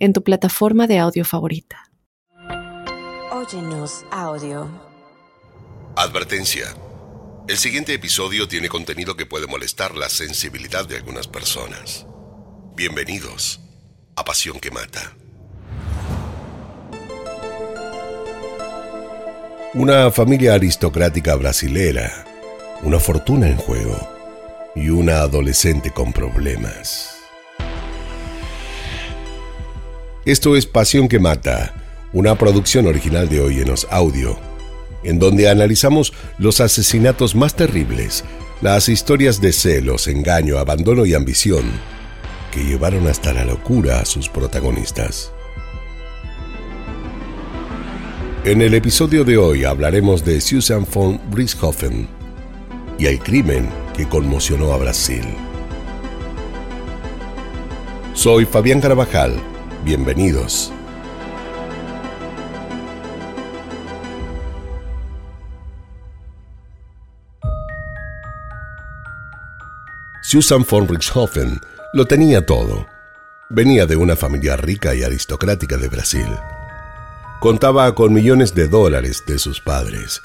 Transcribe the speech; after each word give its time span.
en 0.00 0.14
tu 0.14 0.24
plataforma 0.24 0.86
de 0.86 0.98
audio 0.98 1.24
favorita. 1.24 1.92
Óyenos 3.30 4.04
audio. 4.10 4.66
Advertencia. 5.94 6.74
El 7.46 7.58
siguiente 7.58 7.92
episodio 7.92 8.48
tiene 8.48 8.68
contenido 8.68 9.14
que 9.16 9.26
puede 9.26 9.46
molestar 9.46 9.94
la 9.94 10.08
sensibilidad 10.08 10.86
de 10.86 10.96
algunas 10.96 11.28
personas. 11.28 12.06
Bienvenidos 12.74 13.60
a 14.16 14.24
Pasión 14.24 14.58
que 14.58 14.70
Mata. 14.70 15.16
Una 19.74 20.10
familia 20.10 20.54
aristocrática 20.54 21.34
brasilera, 21.36 22.24
una 22.82 22.98
fortuna 22.98 23.48
en 23.48 23.56
juego 23.56 23.98
y 24.74 24.88
una 24.88 25.20
adolescente 25.20 25.90
con 25.90 26.12
problemas. 26.12 27.09
Esto 30.26 30.54
es 30.54 30.66
Pasión 30.66 31.08
que 31.08 31.18
Mata, 31.18 31.72
una 32.12 32.36
producción 32.36 32.86
original 32.86 33.30
de 33.30 33.40
Oyenos 33.40 33.86
Audio, 33.90 34.38
en 35.02 35.18
donde 35.18 35.48
analizamos 35.48 36.12
los 36.36 36.60
asesinatos 36.60 37.34
más 37.34 37.56
terribles, 37.56 38.22
las 38.60 38.90
historias 38.90 39.40
de 39.40 39.54
celos, 39.54 40.08
engaño, 40.08 40.58
abandono 40.58 41.06
y 41.06 41.14
ambición 41.14 41.64
que 42.52 42.62
llevaron 42.62 43.06
hasta 43.06 43.32
la 43.32 43.46
locura 43.46 44.00
a 44.00 44.04
sus 44.04 44.28
protagonistas. 44.28 45.32
En 48.44 48.60
el 48.60 48.74
episodio 48.74 49.24
de 49.24 49.38
hoy 49.38 49.64
hablaremos 49.64 50.22
de 50.22 50.42
Susan 50.42 50.86
von 50.92 51.18
Richthofen 51.32 52.06
y 52.98 53.06
el 53.06 53.18
crimen 53.20 53.70
que 53.96 54.06
conmocionó 54.06 54.74
a 54.74 54.76
Brasil. 54.76 55.24
Soy 58.12 58.44
Fabián 58.44 58.82
Carabajal 58.82 59.40
Bienvenidos. 59.82 60.70
Susan 70.22 70.66
von 70.70 70.86
Richthofen 70.86 71.58
lo 71.94 72.04
tenía 72.04 72.44
todo. 72.44 72.86
Venía 73.48 73.86
de 73.86 73.96
una 73.96 74.16
familia 74.16 74.54
rica 74.56 74.94
y 74.94 75.02
aristocrática 75.02 75.78
de 75.78 75.88
Brasil. 75.88 76.26
Contaba 77.40 77.94
con 77.94 78.12
millones 78.12 78.54
de 78.54 78.68
dólares 78.68 79.24
de 79.26 79.38
sus 79.38 79.62
padres, 79.62 80.20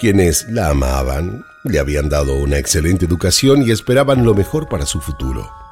quienes 0.00 0.48
la 0.50 0.70
amaban, 0.70 1.46
le 1.62 1.78
habían 1.78 2.08
dado 2.08 2.34
una 2.34 2.58
excelente 2.58 3.04
educación 3.06 3.62
y 3.62 3.70
esperaban 3.70 4.24
lo 4.24 4.34
mejor 4.34 4.68
para 4.68 4.84
su 4.84 5.00
futuro. 5.00 5.65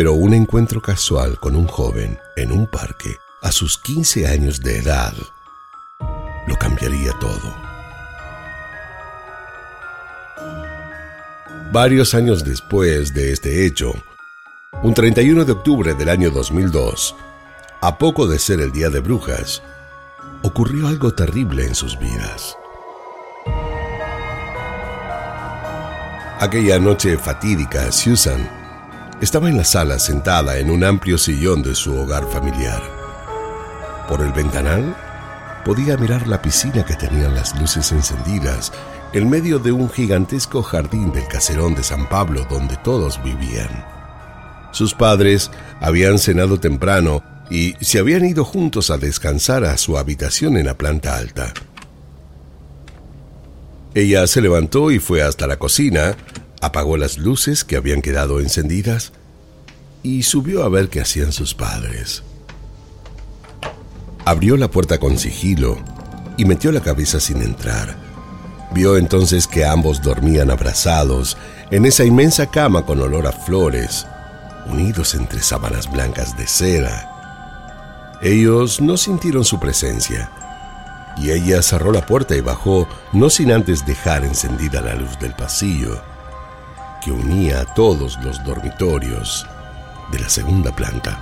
Pero 0.00 0.14
un 0.14 0.32
encuentro 0.32 0.80
casual 0.80 1.38
con 1.38 1.54
un 1.54 1.66
joven 1.66 2.18
en 2.34 2.52
un 2.52 2.66
parque 2.66 3.18
a 3.42 3.52
sus 3.52 3.76
15 3.76 4.26
años 4.28 4.62
de 4.62 4.78
edad 4.78 5.12
lo 6.46 6.56
cambiaría 6.56 7.12
todo. 7.20 7.54
Varios 11.70 12.14
años 12.14 12.42
después 12.44 13.12
de 13.12 13.30
este 13.30 13.66
hecho, 13.66 13.92
un 14.82 14.94
31 14.94 15.44
de 15.44 15.52
octubre 15.52 15.92
del 15.92 16.08
año 16.08 16.30
2002, 16.30 17.14
a 17.82 17.98
poco 17.98 18.26
de 18.26 18.38
ser 18.38 18.62
el 18.62 18.72
Día 18.72 18.88
de 18.88 19.00
Brujas, 19.00 19.62
ocurrió 20.42 20.88
algo 20.88 21.12
terrible 21.12 21.66
en 21.66 21.74
sus 21.74 21.98
vidas. 21.98 22.56
Aquella 26.38 26.78
noche 26.78 27.18
fatídica, 27.18 27.92
Susan 27.92 28.59
estaba 29.20 29.48
en 29.50 29.56
la 29.56 29.64
sala 29.64 29.98
sentada 29.98 30.58
en 30.58 30.70
un 30.70 30.82
amplio 30.82 31.18
sillón 31.18 31.62
de 31.62 31.74
su 31.74 31.94
hogar 31.94 32.26
familiar. 32.30 32.82
Por 34.08 34.22
el 34.22 34.32
ventanal 34.32 34.96
podía 35.64 35.96
mirar 35.96 36.26
la 36.26 36.40
piscina 36.40 36.84
que 36.84 36.94
tenían 36.94 37.34
las 37.34 37.58
luces 37.60 37.92
encendidas 37.92 38.72
en 39.12 39.28
medio 39.28 39.58
de 39.58 39.72
un 39.72 39.90
gigantesco 39.90 40.62
jardín 40.62 41.12
del 41.12 41.26
caserón 41.28 41.74
de 41.74 41.82
San 41.82 42.08
Pablo 42.08 42.46
donde 42.48 42.76
todos 42.78 43.22
vivían. 43.22 43.84
Sus 44.72 44.94
padres 44.94 45.50
habían 45.80 46.18
cenado 46.18 46.58
temprano 46.58 47.22
y 47.50 47.74
se 47.80 47.98
habían 47.98 48.24
ido 48.24 48.44
juntos 48.44 48.90
a 48.90 48.98
descansar 48.98 49.64
a 49.64 49.76
su 49.76 49.98
habitación 49.98 50.56
en 50.56 50.66
la 50.66 50.78
planta 50.78 51.16
alta. 51.16 51.52
Ella 53.94 54.26
se 54.28 54.40
levantó 54.40 54.92
y 54.92 55.00
fue 55.00 55.22
hasta 55.22 55.48
la 55.48 55.58
cocina, 55.58 56.14
apagó 56.60 56.96
las 56.96 57.18
luces 57.18 57.64
que 57.64 57.76
habían 57.76 58.02
quedado 58.02 58.40
encendidas 58.40 59.12
y 60.02 60.22
subió 60.22 60.62
a 60.62 60.68
ver 60.68 60.88
qué 60.88 61.00
hacían 61.00 61.32
sus 61.32 61.54
padres. 61.54 62.22
Abrió 64.24 64.56
la 64.56 64.70
puerta 64.70 64.98
con 64.98 65.18
sigilo 65.18 65.78
y 66.36 66.44
metió 66.44 66.72
la 66.72 66.80
cabeza 66.80 67.20
sin 67.20 67.42
entrar. 67.42 67.96
Vio 68.72 68.96
entonces 68.96 69.46
que 69.46 69.64
ambos 69.64 70.02
dormían 70.02 70.50
abrazados 70.50 71.36
en 71.70 71.86
esa 71.86 72.04
inmensa 72.04 72.46
cama 72.46 72.84
con 72.84 73.00
olor 73.00 73.26
a 73.26 73.32
flores, 73.32 74.06
unidos 74.66 75.14
entre 75.14 75.42
sábanas 75.42 75.90
blancas 75.90 76.36
de 76.36 76.46
seda. 76.46 78.18
Ellos 78.22 78.80
no 78.80 78.96
sintieron 78.96 79.44
su 79.44 79.58
presencia, 79.58 80.30
y 81.16 81.30
ella 81.30 81.62
cerró 81.62 81.90
la 81.90 82.06
puerta 82.06 82.36
y 82.36 82.40
bajó, 82.40 82.86
no 83.12 83.30
sin 83.30 83.50
antes 83.50 83.84
dejar 83.84 84.24
encendida 84.24 84.80
la 84.80 84.94
luz 84.94 85.18
del 85.18 85.32
pasillo 85.32 86.00
que 87.00 87.10
unía 87.10 87.60
a 87.60 87.74
todos 87.74 88.18
los 88.22 88.42
dormitorios 88.44 89.46
de 90.12 90.18
la 90.18 90.28
segunda 90.28 90.74
planta. 90.74 91.18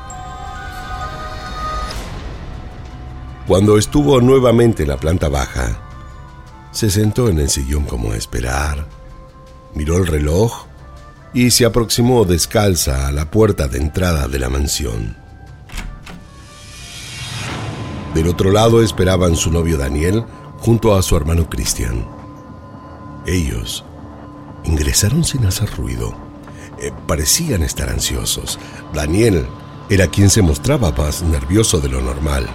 Cuando 3.46 3.78
estuvo 3.78 4.20
nuevamente 4.20 4.82
en 4.82 4.90
la 4.90 4.98
planta 4.98 5.28
baja, 5.28 5.78
se 6.70 6.90
sentó 6.90 7.28
en 7.28 7.38
el 7.40 7.48
sillón 7.48 7.84
como 7.84 8.12
a 8.12 8.16
esperar, 8.16 8.86
miró 9.74 9.96
el 9.96 10.06
reloj 10.06 10.66
y 11.32 11.50
se 11.50 11.64
aproximó 11.64 12.24
descalza 12.24 13.08
a 13.08 13.12
la 13.12 13.30
puerta 13.30 13.68
de 13.68 13.78
entrada 13.78 14.28
de 14.28 14.38
la 14.38 14.48
mansión. 14.48 15.16
Del 18.14 18.28
otro 18.28 18.50
lado 18.50 18.82
esperaban 18.82 19.36
su 19.36 19.50
novio 19.50 19.78
Daniel 19.78 20.24
junto 20.58 20.94
a 20.94 21.02
su 21.02 21.16
hermano 21.16 21.48
Cristian. 21.48 22.06
Ellos 23.26 23.84
ingresaron 24.68 25.24
sin 25.24 25.44
hacer 25.46 25.70
ruido. 25.76 26.14
Eh, 26.80 26.92
parecían 27.06 27.62
estar 27.62 27.88
ansiosos. 27.88 28.58
Daniel 28.94 29.46
era 29.88 30.06
quien 30.06 30.30
se 30.30 30.42
mostraba 30.42 30.92
más 30.92 31.22
nervioso 31.22 31.80
de 31.80 31.88
lo 31.88 32.00
normal. 32.00 32.46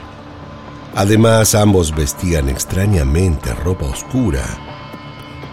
Además, 0.96 1.56
ambos 1.56 1.94
vestían 1.96 2.50
extrañamente 2.50 3.53
ropa 3.53 3.85
oscura 3.85 4.44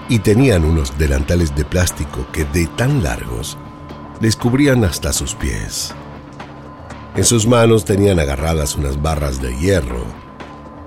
y 0.09 0.19
tenían 0.19 0.65
unos 0.65 0.98
delantales 0.98 1.54
de 1.56 1.65
plástico 1.65 2.26
que 2.32 2.44
de 2.44 2.66
tan 2.66 3.03
largos 3.03 3.56
les 4.21 4.37
cubrían 4.37 4.84
hasta 4.84 5.12
sus 5.12 5.34
pies. 5.34 5.94
En 7.16 7.25
sus 7.25 7.47
manos 7.47 7.84
tenían 7.84 8.21
agarradas 8.21 8.77
unas 8.77 9.00
barras 9.00 9.41
de 9.41 9.56
hierro 9.56 10.04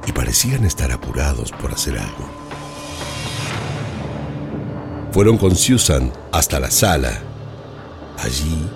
y 0.06 0.12
parecían 0.12 0.66
estar 0.66 0.92
apurados 0.92 1.52
por 1.52 1.72
hacer 1.72 1.98
algo. 1.98 2.43
Fueron 5.14 5.38
con 5.38 5.56
Susan 5.56 6.12
hasta 6.32 6.60
la 6.60 6.72
sala. 6.72 7.22
Allí, 8.18 8.68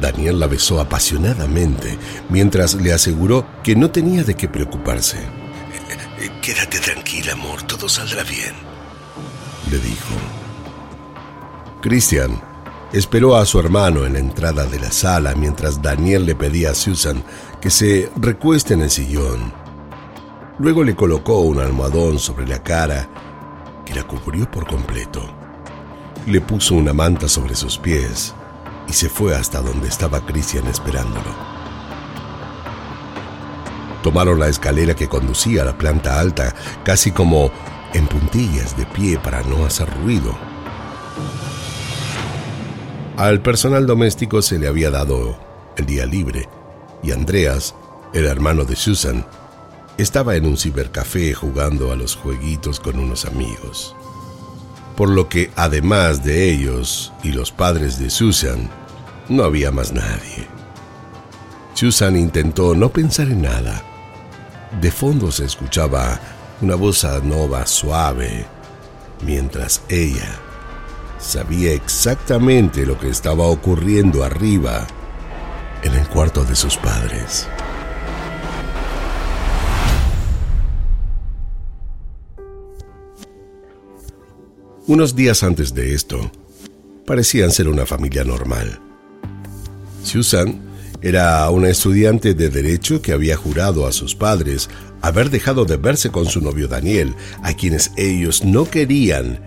Daniel 0.00 0.40
la 0.40 0.48
besó 0.48 0.80
apasionadamente 0.80 1.96
mientras 2.28 2.74
le 2.74 2.92
aseguró 2.92 3.46
que 3.62 3.76
no 3.76 3.88
tenía 3.88 4.24
de 4.24 4.34
qué 4.34 4.48
preocuparse. 4.48 5.18
Quédate 6.42 6.80
tranquila, 6.80 7.34
amor, 7.34 7.62
todo 7.62 7.88
saldrá 7.88 8.24
bien, 8.24 8.54
le 9.70 9.78
dijo. 9.78 10.14
Christian 11.80 12.42
esperó 12.92 13.36
a 13.36 13.46
su 13.46 13.60
hermano 13.60 14.04
en 14.04 14.14
la 14.14 14.18
entrada 14.18 14.66
de 14.66 14.80
la 14.80 14.90
sala 14.90 15.36
mientras 15.36 15.80
Daniel 15.80 16.26
le 16.26 16.34
pedía 16.34 16.72
a 16.72 16.74
Susan 16.74 17.22
que 17.60 17.70
se 17.70 18.10
recueste 18.16 18.74
en 18.74 18.82
el 18.82 18.90
sillón. 18.90 19.52
Luego 20.58 20.82
le 20.82 20.96
colocó 20.96 21.38
un 21.38 21.60
almohadón 21.60 22.18
sobre 22.18 22.48
la 22.48 22.64
cara 22.64 23.08
que 23.86 23.94
la 23.94 24.02
cubrió 24.02 24.50
por 24.50 24.66
completo 24.66 25.37
le 26.28 26.40
puso 26.40 26.74
una 26.74 26.92
manta 26.92 27.28
sobre 27.28 27.54
sus 27.54 27.78
pies 27.78 28.34
y 28.86 28.92
se 28.92 29.08
fue 29.08 29.34
hasta 29.34 29.60
donde 29.60 29.88
estaba 29.88 30.24
Christian 30.24 30.66
esperándolo. 30.66 31.34
Tomaron 34.02 34.38
la 34.38 34.48
escalera 34.48 34.94
que 34.94 35.08
conducía 35.08 35.62
a 35.62 35.64
la 35.64 35.76
planta 35.76 36.20
alta, 36.20 36.54
casi 36.84 37.10
como 37.10 37.50
en 37.94 38.06
puntillas 38.06 38.76
de 38.76 38.86
pie 38.86 39.18
para 39.18 39.42
no 39.42 39.64
hacer 39.66 39.88
ruido. 40.02 40.36
Al 43.16 43.42
personal 43.42 43.86
doméstico 43.86 44.42
se 44.42 44.58
le 44.58 44.68
había 44.68 44.90
dado 44.90 45.38
el 45.76 45.86
día 45.86 46.06
libre 46.06 46.48
y 47.02 47.12
Andreas, 47.12 47.74
el 48.12 48.26
hermano 48.26 48.64
de 48.64 48.76
Susan, 48.76 49.26
estaba 49.96 50.36
en 50.36 50.46
un 50.46 50.56
cibercafé 50.56 51.34
jugando 51.34 51.90
a 51.90 51.96
los 51.96 52.14
jueguitos 52.14 52.78
con 52.78 52.98
unos 52.98 53.24
amigos. 53.24 53.96
Por 54.98 55.10
lo 55.10 55.28
que 55.28 55.52
además 55.54 56.24
de 56.24 56.50
ellos 56.50 57.12
y 57.22 57.30
los 57.30 57.52
padres 57.52 58.00
de 58.00 58.10
Susan, 58.10 58.68
no 59.28 59.44
había 59.44 59.70
más 59.70 59.92
nadie. 59.92 60.48
Susan 61.72 62.16
intentó 62.16 62.74
no 62.74 62.88
pensar 62.88 63.28
en 63.28 63.42
nada. 63.42 63.84
De 64.80 64.90
fondo 64.90 65.30
se 65.30 65.44
escuchaba 65.44 66.18
una 66.60 66.74
voz 66.74 67.04
nova 67.22 67.64
suave, 67.66 68.44
mientras 69.24 69.82
ella 69.88 70.40
sabía 71.20 71.74
exactamente 71.74 72.84
lo 72.84 72.98
que 72.98 73.08
estaba 73.08 73.44
ocurriendo 73.44 74.24
arriba 74.24 74.84
en 75.84 75.94
el 75.94 76.08
cuarto 76.08 76.42
de 76.42 76.56
sus 76.56 76.76
padres. 76.76 77.46
Unos 84.88 85.14
días 85.14 85.42
antes 85.42 85.74
de 85.74 85.92
esto, 85.92 86.32
parecían 87.04 87.52
ser 87.52 87.68
una 87.68 87.84
familia 87.84 88.24
normal. 88.24 88.80
Susan 90.02 90.62
era 91.02 91.50
una 91.50 91.68
estudiante 91.68 92.32
de 92.32 92.48
derecho 92.48 93.02
que 93.02 93.12
había 93.12 93.36
jurado 93.36 93.86
a 93.86 93.92
sus 93.92 94.14
padres 94.14 94.70
haber 95.02 95.28
dejado 95.28 95.66
de 95.66 95.76
verse 95.76 96.08
con 96.08 96.24
su 96.24 96.40
novio 96.40 96.68
Daniel, 96.68 97.14
a 97.42 97.52
quienes 97.52 97.90
ellos 97.98 98.44
no 98.44 98.64
querían, 98.64 99.40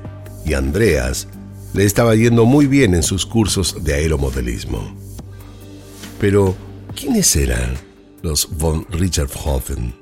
y 0.46 0.54
Andreas 0.54 1.28
le 1.74 1.86
estaba 1.86 2.14
yendo 2.14 2.46
muy 2.46 2.68
bien 2.68 2.94
en 2.94 3.02
sus 3.02 3.26
cursos 3.26 3.84
de 3.84 3.96
aeromodelismo. 3.96 4.96
Pero, 6.20 6.56
¿quiénes 6.96 7.36
eran 7.36 7.74
los 8.22 8.48
von 8.60 8.86
Richardhofen? 8.92 10.02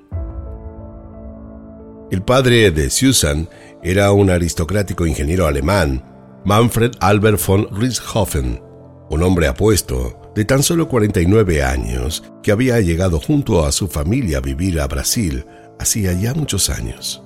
El 2.11 2.23
padre 2.23 2.71
de 2.71 2.89
Susan 2.89 3.47
era 3.81 4.11
un 4.11 4.29
aristocrático 4.29 5.05
ingeniero 5.05 5.47
alemán, 5.47 6.03
Manfred 6.43 6.91
Albert 6.99 7.39
von 7.45 7.67
Richthofen, 7.71 8.61
un 9.09 9.23
hombre 9.23 9.47
apuesto, 9.47 10.31
de 10.35 10.45
tan 10.45 10.63
solo 10.63 10.87
49 10.87 11.63
años, 11.63 12.23
que 12.43 12.51
había 12.51 12.79
llegado 12.81 13.19
junto 13.19 13.65
a 13.65 13.71
su 13.71 13.87
familia 13.87 14.39
a 14.39 14.41
vivir 14.41 14.79
a 14.79 14.87
Brasil 14.87 15.45
hacía 15.79 16.13
ya 16.13 16.33
muchos 16.33 16.69
años. 16.69 17.23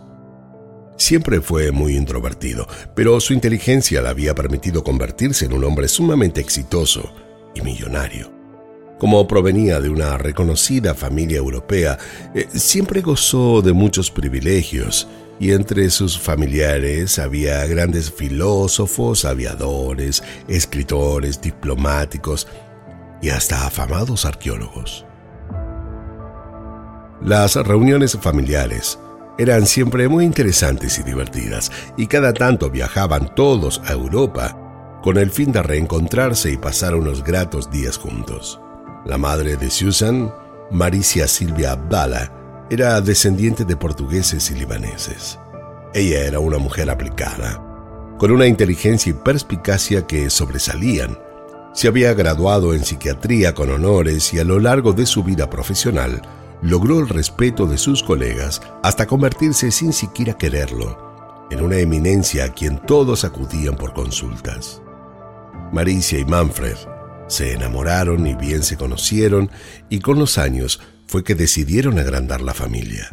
Siempre 0.96 1.42
fue 1.42 1.72
muy 1.72 1.98
introvertido, 1.98 2.68
pero 2.96 3.20
su 3.20 3.34
inteligencia 3.34 4.02
le 4.02 4.10
había 4.10 4.36
permitido 4.36 4.84
convertirse 4.84 5.46
en 5.46 5.54
un 5.54 5.64
hombre 5.64 5.88
sumamente 5.88 6.40
exitoso 6.40 7.14
y 7.56 7.62
millonario. 7.62 8.32
Como 9.00 9.28
provenía 9.28 9.82
de 9.82 9.90
una 9.90 10.18
reconocida 10.18 10.94
familia 10.94 11.38
europea, 11.38 11.98
eh, 12.36 12.48
siempre 12.54 13.02
gozó 13.02 13.62
de 13.62 13.74
muchos 13.74 14.12
privilegios 14.12 15.08
y 15.40 15.52
entre 15.52 15.90
sus 15.90 16.20
familiares 16.20 17.20
había 17.20 17.66
grandes 17.66 18.12
filósofos, 18.12 19.26
aviadores, 19.26 20.24
escritores, 20.48 21.42
diplomáticos 21.42 22.48
y 23.22 23.30
hasta 23.30 23.66
afamados 23.66 24.26
arqueólogos. 24.26 25.06
Las 27.22 27.56
reuniones 27.56 28.18
familiares 28.20 29.00
eran 29.38 29.66
siempre 29.66 30.08
muy 30.08 30.26
interesantes 30.26 31.00
y 31.00 31.04
divertidas, 31.04 31.72
y 31.98 32.08
cada 32.08 32.34
tanto 32.34 32.70
viajaban 32.70 33.34
todos 33.34 33.82
a 33.86 33.94
Europa 33.94 34.60
con 35.02 35.18
el 35.18 35.32
fin 35.32 35.52
de 35.52 35.64
reencontrarse 35.64 36.52
y 36.52 36.58
pasar 36.58 36.96
unos 36.96 37.24
gratos 37.24 37.72
días 37.72 37.98
juntos. 37.98 38.60
La 39.06 39.18
madre 39.18 39.58
de 39.58 39.70
Susan, 39.70 40.34
Maricia 40.72 41.28
Silvia 41.28 41.72
Abdala, 41.72 42.32
era 42.70 43.00
descendiente 43.02 43.66
de 43.66 43.76
portugueses 43.76 44.50
y 44.52 44.56
libaneses. 44.56 45.40
Ella 45.94 46.26
era 46.26 46.40
una 46.40 46.58
mujer 46.58 46.90
aplicada, 46.90 47.62
con 48.18 48.32
una 48.32 48.48
inteligencia 48.48 49.12
y 49.12 49.14
perspicacia 49.14 50.08
que 50.08 50.30
sobresalían. 50.30 51.18
Se 51.74 51.88
había 51.88 52.14
graduado 52.14 52.74
en 52.74 52.84
psiquiatría 52.84 53.54
con 53.54 53.70
honores 53.70 54.34
y 54.34 54.40
a 54.40 54.44
lo 54.44 54.60
largo 54.60 54.94
de 54.94 55.06
su 55.06 55.24
vida 55.24 55.50
profesional 55.50 56.22
logró 56.62 57.00
el 57.00 57.10
respeto 57.10 57.66
de 57.66 57.78
sus 57.78 58.02
colegas 58.02 58.62
hasta 58.82 59.06
convertirse 59.06 59.72
sin 59.72 59.92
siquiera 59.92 60.38
quererlo 60.38 61.14
en 61.52 61.62
una 61.62 61.78
eminencia 61.78 62.46
a 62.46 62.54
quien 62.54 62.80
todos 62.80 63.24
acudían 63.24 63.76
por 63.76 63.94
consultas. 63.94 64.82
Maricia 65.72 66.20
y 66.20 66.26
Manfred 66.26 66.78
se 67.28 67.54
enamoraron 67.54 68.26
y 68.26 68.36
bien 68.36 68.64
se 68.64 68.78
conocieron 68.78 69.52
y 69.90 70.00
con 70.00 70.20
los 70.20 70.38
años 70.38 70.80
fue 71.08 71.24
que 71.24 71.36
decidieron 71.36 72.00
agrandar 72.00 72.42
la 72.42 72.54
familia. 72.54 73.10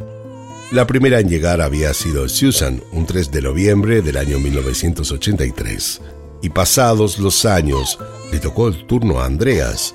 La 0.71 0.87
primera 0.87 1.19
en 1.19 1.29
llegar 1.29 1.61
había 1.61 1.93
sido 1.93 2.29
Susan 2.29 2.81
un 2.91 3.05
3 3.05 3.31
de 3.31 3.41
noviembre 3.41 4.01
del 4.01 4.17
año 4.17 4.39
1983 4.39 6.01
y 6.41 6.49
pasados 6.49 7.19
los 7.19 7.45
años 7.45 7.99
le 8.31 8.39
tocó 8.39 8.69
el 8.69 8.87
turno 8.87 9.19
a 9.19 9.25
Andreas 9.25 9.93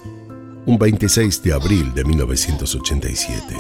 un 0.67 0.79
26 0.79 1.43
de 1.43 1.53
abril 1.53 1.95
de 1.95 2.05
1987. 2.05 3.57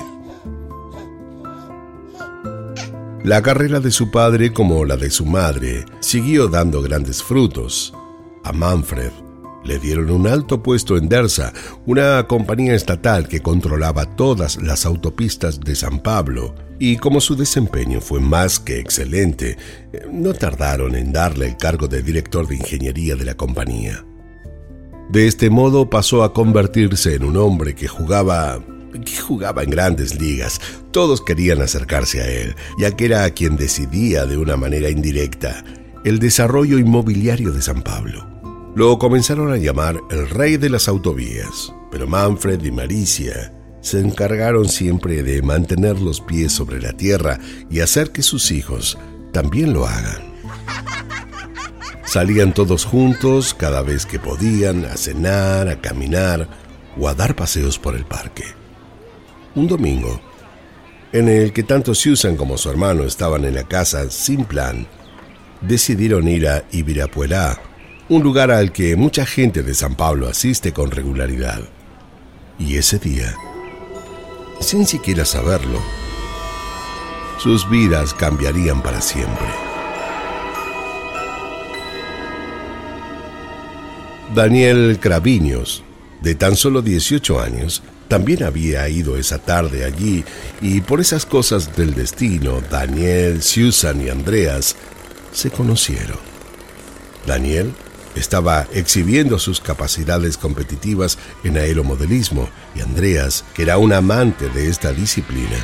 La 3.25 3.43
carrera 3.43 3.81
de 3.81 3.91
su 3.91 4.11
padre 4.11 4.53
como 4.53 4.85
la 4.85 4.97
de 4.97 5.11
su 5.11 5.25
madre 5.25 5.85
siguió 6.00 6.49
dando 6.49 6.83
grandes 6.83 7.23
frutos. 7.23 7.94
A 8.44 8.53
Manfred 8.53 9.11
le 9.66 9.78
dieron 9.78 10.10
un 10.10 10.26
alto 10.26 10.62
puesto 10.62 10.96
en 10.96 11.08
DERSA, 11.08 11.52
una 11.84 12.26
compañía 12.26 12.74
estatal 12.74 13.28
que 13.28 13.40
controlaba 13.40 14.16
todas 14.16 14.62
las 14.62 14.86
autopistas 14.86 15.60
de 15.60 15.74
San 15.74 16.00
Pablo, 16.00 16.54
y 16.78 16.96
como 16.96 17.20
su 17.20 17.36
desempeño 17.36 18.00
fue 18.00 18.20
más 18.20 18.60
que 18.60 18.78
excelente, 18.78 19.56
no 20.10 20.32
tardaron 20.34 20.94
en 20.94 21.12
darle 21.12 21.48
el 21.48 21.56
cargo 21.56 21.88
de 21.88 22.02
director 22.02 22.46
de 22.46 22.56
ingeniería 22.56 23.16
de 23.16 23.24
la 23.24 23.34
compañía. 23.34 24.04
De 25.10 25.26
este 25.26 25.50
modo 25.50 25.88
pasó 25.88 26.24
a 26.24 26.32
convertirse 26.32 27.14
en 27.14 27.24
un 27.24 27.36
hombre 27.36 27.74
que 27.74 27.88
jugaba 27.88 28.60
que 29.04 29.16
jugaba 29.16 29.62
en 29.62 29.70
grandes 29.70 30.18
ligas. 30.18 30.60
Todos 30.90 31.20
querían 31.20 31.60
acercarse 31.60 32.22
a 32.22 32.28
él, 32.28 32.54
ya 32.78 32.92
que 32.92 33.04
era 33.04 33.28
quien 33.30 33.56
decidía 33.56 34.25
de 34.25 34.38
una 34.38 34.56
manera 34.56 34.88
indirecta 34.88 35.62
el 36.04 36.18
desarrollo 36.20 36.78
inmobiliario 36.78 37.52
de 37.52 37.61
San 37.61 37.82
Pablo. 37.82 38.36
Lo 38.76 38.99
comenzaron 38.99 39.50
a 39.54 39.56
llamar 39.56 40.02
el 40.11 40.28
rey 40.28 40.59
de 40.59 40.68
las 40.68 40.87
autovías, 40.87 41.73
pero 41.90 42.06
Manfred 42.06 42.62
y 42.62 42.71
Maricia 42.71 43.50
se 43.80 44.00
encargaron 44.00 44.68
siempre 44.68 45.23
de 45.23 45.40
mantener 45.40 45.99
los 45.99 46.21
pies 46.21 46.52
sobre 46.52 46.83
la 46.83 46.92
tierra 46.92 47.38
y 47.71 47.80
hacer 47.80 48.11
que 48.11 48.23
sus 48.23 48.50
hijos 48.50 48.99
también 49.33 49.73
lo 49.73 49.87
hagan. 49.87 50.35
Salían 52.04 52.52
todos 52.52 52.85
juntos 52.85 53.54
cada 53.54 53.80
vez 53.80 54.04
que 54.04 54.18
podían 54.18 54.85
a 54.85 54.99
cenar, 54.99 55.68
a 55.68 55.80
caminar 55.80 56.47
o 56.99 57.09
a 57.09 57.14
dar 57.14 57.35
paseos 57.35 57.78
por 57.78 57.97
el 57.97 58.04
parque. 58.04 58.45
Un 59.54 59.68
domingo, 59.68 60.21
en 61.14 61.30
el 61.30 61.54
que 61.54 61.62
tanto 61.62 61.95
Susan 61.95 62.37
como 62.37 62.59
su 62.59 62.68
hermano 62.68 63.04
estaban 63.04 63.47
en 63.47 63.54
la 63.54 63.64
casa 63.64 64.11
sin 64.11 64.45
plan, 64.45 64.87
decidieron 65.62 66.28
ir 66.28 66.47
a 66.47 66.64
Ibirapuera, 66.73 67.59
un 68.08 68.22
lugar 68.22 68.50
al 68.50 68.72
que 68.72 68.94
mucha 68.96 69.26
gente 69.26 69.62
de 69.62 69.75
San 69.75 69.96
Pablo 69.96 70.28
asiste 70.28 70.72
con 70.72 70.90
regularidad. 70.90 71.62
Y 72.58 72.76
ese 72.76 72.98
día, 72.98 73.34
sin 74.60 74.86
siquiera 74.86 75.25
saberlo, 75.25 75.80
sus 77.38 77.68
vidas 77.68 78.14
cambiarían 78.14 78.82
para 78.82 79.00
siempre. 79.00 79.46
Daniel 84.34 84.98
Craviños, 85.00 85.82
de 86.22 86.34
tan 86.34 86.56
solo 86.56 86.82
18 86.82 87.40
años, 87.40 87.82
también 88.08 88.44
había 88.44 88.88
ido 88.88 89.16
esa 89.16 89.38
tarde 89.38 89.84
allí 89.84 90.25
y 90.60 90.80
por 90.80 91.00
esas 91.00 91.26
cosas 91.26 91.76
del 91.76 91.94
destino, 91.94 92.60
Daniel, 92.70 93.42
Susan 93.42 94.00
y 94.00 94.08
Andreas 94.08 94.76
se 95.32 95.50
conocieron. 95.50 96.18
Daniel 97.26 97.72
estaba 98.16 98.66
exhibiendo 98.73 99.38
sus 99.38 99.61
capacidades 99.61 100.37
competitivas 100.37 101.18
en 101.44 101.56
aeromodelismo 101.56 102.49
y 102.75 102.80
Andreas, 102.80 103.44
que 103.54 103.62
era 103.62 103.78
un 103.78 103.92
amante 103.92 104.49
de 104.49 104.68
esta 104.68 104.92
disciplina, 104.92 105.56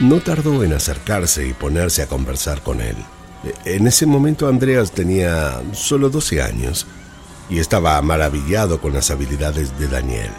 no 0.00 0.20
tardó 0.20 0.64
en 0.64 0.72
acercarse 0.72 1.46
y 1.46 1.52
ponerse 1.52 2.02
a 2.02 2.08
conversar 2.08 2.62
con 2.62 2.80
él. 2.80 2.96
En 3.64 3.86
ese 3.86 4.06
momento 4.06 4.48
Andreas 4.48 4.92
tenía 4.92 5.60
solo 5.72 6.10
12 6.10 6.42
años 6.42 6.86
y 7.50 7.58
estaba 7.58 8.00
maravillado 8.02 8.80
con 8.80 8.92
las 8.92 9.10
habilidades 9.10 9.78
de 9.78 9.88
Daniel. 9.88 10.30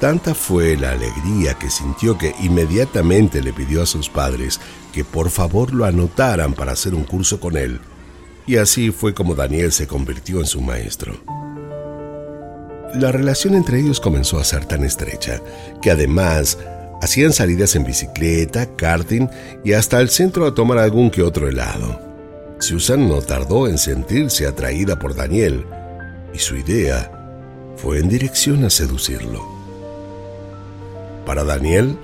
Tanta 0.00 0.34
fue 0.34 0.76
la 0.76 0.92
alegría 0.92 1.54
que 1.54 1.70
sintió 1.70 2.18
que 2.18 2.34
inmediatamente 2.40 3.40
le 3.40 3.52
pidió 3.52 3.82
a 3.82 3.86
sus 3.86 4.08
padres 4.08 4.60
que 4.92 5.04
por 5.04 5.30
favor 5.30 5.72
lo 5.72 5.84
anotaran 5.84 6.54
para 6.54 6.72
hacer 6.72 6.94
un 6.94 7.04
curso 7.04 7.38
con 7.38 7.56
él. 7.56 7.80
Y 8.46 8.56
así 8.56 8.90
fue 8.90 9.14
como 9.14 9.34
Daniel 9.34 9.72
se 9.72 9.86
convirtió 9.86 10.40
en 10.40 10.46
su 10.46 10.60
maestro. 10.60 11.14
La 12.94 13.10
relación 13.10 13.54
entre 13.54 13.80
ellos 13.80 14.00
comenzó 14.00 14.38
a 14.38 14.44
ser 14.44 14.66
tan 14.66 14.84
estrecha 14.84 15.40
que 15.80 15.90
además 15.90 16.58
hacían 17.00 17.32
salidas 17.32 17.74
en 17.74 17.84
bicicleta, 17.84 18.66
karting 18.76 19.28
y 19.64 19.72
hasta 19.72 20.00
el 20.00 20.10
centro 20.10 20.46
a 20.46 20.54
tomar 20.54 20.78
algún 20.78 21.10
que 21.10 21.22
otro 21.22 21.48
helado. 21.48 22.00
Susan 22.58 23.08
no 23.08 23.20
tardó 23.22 23.66
en 23.66 23.78
sentirse 23.78 24.46
atraída 24.46 24.98
por 24.98 25.16
Daniel 25.16 25.64
y 26.32 26.38
su 26.38 26.56
idea 26.56 27.10
fue 27.76 27.98
en 27.98 28.08
dirección 28.08 28.64
a 28.64 28.70
seducirlo. 28.70 29.42
Para 31.26 31.44
Daniel, 31.44 31.96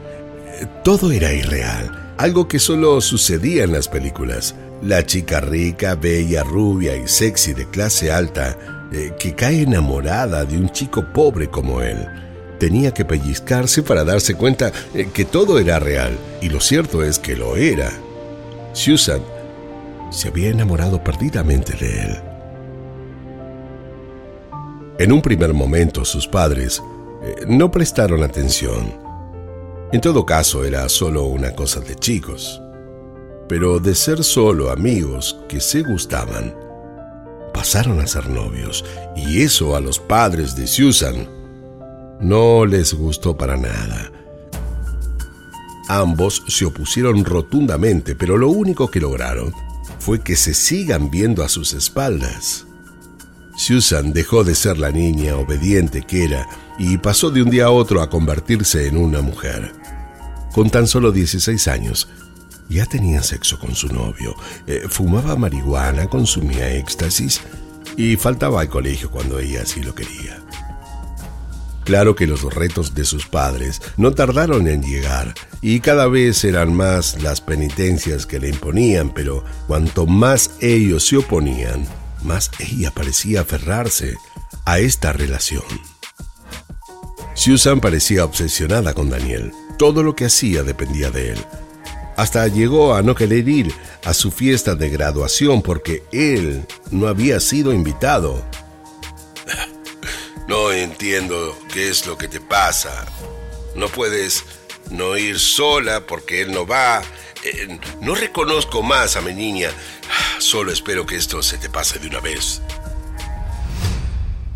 todo 0.82 1.12
era 1.12 1.32
irreal, 1.32 2.14
algo 2.16 2.48
que 2.48 2.58
solo 2.58 3.00
sucedía 3.00 3.64
en 3.64 3.72
las 3.72 3.88
películas. 3.88 4.54
La 4.82 5.04
chica 5.04 5.40
rica, 5.40 5.94
bella, 5.94 6.44
rubia 6.44 6.96
y 6.96 7.08
sexy 7.08 7.52
de 7.52 7.68
clase 7.68 8.12
alta, 8.12 8.56
eh, 8.92 9.12
que 9.18 9.34
cae 9.34 9.62
enamorada 9.62 10.44
de 10.44 10.56
un 10.56 10.70
chico 10.70 11.04
pobre 11.12 11.48
como 11.48 11.82
él. 11.82 12.06
Tenía 12.58 12.92
que 12.92 13.04
pellizcarse 13.04 13.82
para 13.82 14.04
darse 14.04 14.34
cuenta 14.34 14.72
eh, 14.94 15.08
que 15.12 15.24
todo 15.24 15.58
era 15.58 15.78
real, 15.78 16.16
y 16.40 16.48
lo 16.48 16.60
cierto 16.60 17.02
es 17.02 17.18
que 17.18 17.36
lo 17.36 17.56
era. 17.56 17.90
Susan 18.72 19.20
se 20.10 20.28
había 20.28 20.50
enamorado 20.50 21.02
perdidamente 21.02 21.74
de 21.74 22.02
él. 22.02 22.18
En 24.98 25.12
un 25.12 25.22
primer 25.22 25.54
momento 25.54 26.04
sus 26.04 26.26
padres 26.26 26.82
eh, 27.22 27.44
no 27.46 27.70
prestaron 27.70 28.22
atención 28.22 29.08
en 29.90 30.02
todo 30.02 30.26
caso, 30.26 30.66
era 30.66 30.86
solo 30.90 31.24
una 31.24 31.54
cosa 31.54 31.80
de 31.80 31.94
chicos. 31.94 32.60
Pero 33.48 33.80
de 33.80 33.94
ser 33.94 34.22
solo 34.24 34.70
amigos 34.70 35.38
que 35.48 35.60
se 35.60 35.82
gustaban, 35.82 36.54
pasaron 37.54 38.00
a 38.00 38.06
ser 38.06 38.28
novios, 38.28 38.84
y 39.16 39.42
eso 39.42 39.74
a 39.74 39.80
los 39.80 39.98
padres 39.98 40.54
de 40.54 40.66
Susan 40.66 41.28
no 42.20 42.66
les 42.66 42.94
gustó 42.94 43.36
para 43.36 43.56
nada. 43.56 44.12
Ambos 45.88 46.42
se 46.48 46.66
opusieron 46.66 47.24
rotundamente, 47.24 48.14
pero 48.14 48.36
lo 48.36 48.50
único 48.50 48.90
que 48.90 49.00
lograron 49.00 49.52
fue 49.98 50.20
que 50.20 50.36
se 50.36 50.52
sigan 50.52 51.10
viendo 51.10 51.42
a 51.42 51.48
sus 51.48 51.72
espaldas. 51.72 52.66
Susan 53.56 54.12
dejó 54.12 54.44
de 54.44 54.54
ser 54.54 54.78
la 54.78 54.92
niña 54.92 55.36
obediente 55.36 56.02
que 56.02 56.24
era 56.24 56.46
y 56.78 56.98
pasó 56.98 57.30
de 57.30 57.42
un 57.42 57.50
día 57.50 57.66
a 57.66 57.70
otro 57.70 58.02
a 58.02 58.10
convertirse 58.10 58.86
en 58.86 58.96
una 58.96 59.20
mujer. 59.22 59.72
Con 60.54 60.70
tan 60.70 60.86
solo 60.86 61.10
16 61.10 61.66
años, 61.68 62.08
ya 62.68 62.86
tenía 62.86 63.22
sexo 63.22 63.58
con 63.58 63.74
su 63.74 63.88
novio, 63.88 64.34
eh, 64.66 64.84
fumaba 64.88 65.36
marihuana, 65.36 66.08
consumía 66.08 66.70
éxtasis 66.74 67.40
y 67.96 68.16
faltaba 68.16 68.60
al 68.60 68.68
colegio 68.68 69.10
cuando 69.10 69.38
ella 69.38 69.62
así 69.62 69.82
lo 69.82 69.94
quería. 69.94 70.42
Claro 71.84 72.14
que 72.14 72.26
los 72.26 72.42
retos 72.42 72.94
de 72.94 73.06
sus 73.06 73.26
padres 73.26 73.80
no 73.96 74.12
tardaron 74.12 74.68
en 74.68 74.82
llegar 74.82 75.32
y 75.62 75.80
cada 75.80 76.06
vez 76.06 76.44
eran 76.44 76.74
más 76.74 77.22
las 77.22 77.40
penitencias 77.40 78.26
que 78.26 78.38
le 78.38 78.50
imponían, 78.50 79.08
pero 79.14 79.42
cuanto 79.66 80.04
más 80.04 80.50
ellos 80.60 81.06
se 81.06 81.16
oponían, 81.16 81.86
más 82.22 82.50
ella 82.58 82.90
parecía 82.90 83.40
aferrarse 83.40 84.16
a 84.66 84.80
esta 84.80 85.14
relación. 85.14 85.64
Susan 87.32 87.80
parecía 87.80 88.24
obsesionada 88.24 88.92
con 88.92 89.08
Daniel. 89.08 89.52
Todo 89.78 90.02
lo 90.02 90.14
que 90.14 90.26
hacía 90.26 90.64
dependía 90.64 91.10
de 91.10 91.30
él. 91.30 91.38
Hasta 92.18 92.48
llegó 92.48 92.96
a 92.96 93.02
no 93.02 93.14
querer 93.14 93.48
ir 93.48 93.72
a 94.04 94.12
su 94.12 94.32
fiesta 94.32 94.74
de 94.74 94.90
graduación 94.90 95.62
porque 95.62 96.02
él 96.10 96.66
no 96.90 97.06
había 97.06 97.38
sido 97.38 97.72
invitado. 97.72 98.44
No 100.48 100.72
entiendo 100.72 101.56
qué 101.70 101.90
es 101.90 102.06
lo 102.06 102.16
que 102.16 102.26
te 102.26 102.40
pasa. 102.40 103.04
No 103.76 103.88
puedes 103.88 104.44
no 104.90 105.18
ir 105.18 105.38
sola 105.38 106.06
porque 106.06 106.40
él 106.40 106.52
no 106.52 106.66
va. 106.66 107.02
Eh, 107.44 107.78
no 108.00 108.14
reconozco 108.14 108.82
más 108.82 109.16
a 109.16 109.20
mi 109.20 109.34
niña. 109.34 109.68
Solo 110.38 110.72
espero 110.72 111.04
que 111.04 111.16
esto 111.16 111.42
se 111.42 111.58
te 111.58 111.68
pase 111.68 111.98
de 111.98 112.08
una 112.08 112.20
vez. 112.20 112.62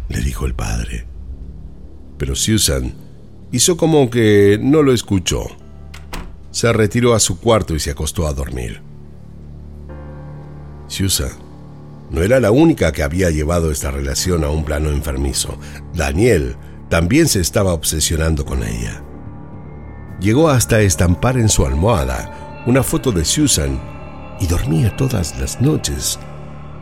Le 0.08 0.20
dijo 0.22 0.46
el 0.46 0.54
padre. 0.54 1.06
Pero 2.16 2.34
Susan 2.36 2.94
hizo 3.52 3.76
como 3.76 4.08
que 4.08 4.58
no 4.62 4.82
lo 4.82 4.94
escuchó. 4.94 5.61
Se 6.52 6.72
retiró 6.72 7.14
a 7.14 7.20
su 7.20 7.40
cuarto 7.40 7.74
y 7.74 7.80
se 7.80 7.90
acostó 7.90 8.26
a 8.28 8.32
dormir. 8.32 8.80
Susan 10.86 11.32
no 12.10 12.22
era 12.22 12.38
la 12.40 12.50
única 12.50 12.92
que 12.92 13.02
había 13.02 13.30
llevado 13.30 13.70
esta 13.70 13.90
relación 13.90 14.44
a 14.44 14.50
un 14.50 14.64
plano 14.64 14.90
enfermizo. 14.90 15.58
Daniel 15.94 16.56
también 16.90 17.26
se 17.26 17.40
estaba 17.40 17.72
obsesionando 17.72 18.44
con 18.44 18.62
ella. 18.62 19.02
Llegó 20.20 20.50
hasta 20.50 20.82
estampar 20.82 21.38
en 21.38 21.48
su 21.48 21.64
almohada 21.64 22.62
una 22.66 22.82
foto 22.82 23.12
de 23.12 23.24
Susan 23.24 23.80
y 24.38 24.46
dormía 24.46 24.94
todas 24.94 25.38
las 25.40 25.60
noches 25.62 26.18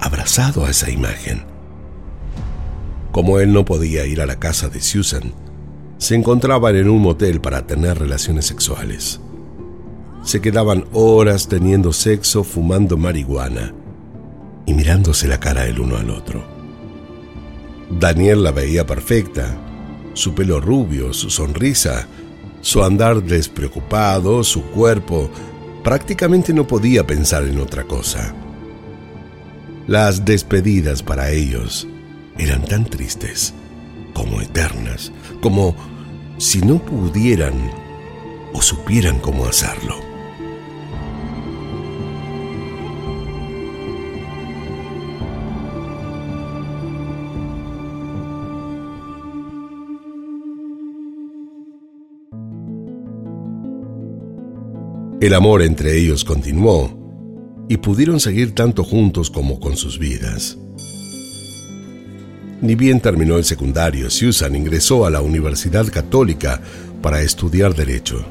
abrazado 0.00 0.64
a 0.64 0.70
esa 0.70 0.90
imagen. 0.90 1.44
Como 3.12 3.38
él 3.38 3.52
no 3.52 3.64
podía 3.64 4.04
ir 4.04 4.20
a 4.20 4.26
la 4.26 4.40
casa 4.40 4.68
de 4.68 4.80
Susan, 4.80 5.32
se 5.98 6.16
encontraban 6.16 6.74
en 6.74 6.88
un 6.90 7.00
motel 7.02 7.40
para 7.40 7.66
tener 7.66 7.98
relaciones 7.98 8.46
sexuales. 8.46 9.20
Se 10.22 10.40
quedaban 10.40 10.84
horas 10.92 11.48
teniendo 11.48 11.92
sexo, 11.92 12.44
fumando 12.44 12.96
marihuana 12.96 13.74
y 14.66 14.74
mirándose 14.74 15.26
la 15.26 15.40
cara 15.40 15.66
el 15.66 15.80
uno 15.80 15.96
al 15.96 16.10
otro. 16.10 16.44
Daniel 17.90 18.44
la 18.44 18.52
veía 18.52 18.86
perfecta, 18.86 19.56
su 20.12 20.34
pelo 20.34 20.60
rubio, 20.60 21.12
su 21.12 21.30
sonrisa, 21.30 22.06
su 22.60 22.84
andar 22.84 23.22
despreocupado, 23.22 24.44
su 24.44 24.62
cuerpo, 24.62 25.30
prácticamente 25.82 26.52
no 26.52 26.66
podía 26.66 27.06
pensar 27.06 27.44
en 27.44 27.58
otra 27.58 27.84
cosa. 27.84 28.34
Las 29.86 30.24
despedidas 30.24 31.02
para 31.02 31.30
ellos 31.30 31.88
eran 32.38 32.64
tan 32.64 32.84
tristes 32.84 33.54
como 34.14 34.40
eternas, 34.40 35.10
como 35.40 35.74
si 36.38 36.60
no 36.60 36.78
pudieran 36.78 37.54
o 38.52 38.62
supieran 38.62 39.18
cómo 39.18 39.46
hacerlo. 39.46 40.09
El 55.20 55.34
amor 55.34 55.60
entre 55.60 55.98
ellos 55.98 56.24
continuó 56.24 57.66
y 57.68 57.76
pudieron 57.76 58.20
seguir 58.20 58.54
tanto 58.54 58.82
juntos 58.82 59.30
como 59.30 59.60
con 59.60 59.76
sus 59.76 59.98
vidas. 59.98 60.56
Ni 62.62 62.74
bien 62.74 63.00
terminó 63.00 63.36
el 63.36 63.44
secundario, 63.44 64.08
Susan 64.08 64.56
ingresó 64.56 65.04
a 65.04 65.10
la 65.10 65.20
Universidad 65.20 65.86
Católica 65.88 66.62
para 67.02 67.20
estudiar 67.20 67.74
Derecho. 67.74 68.24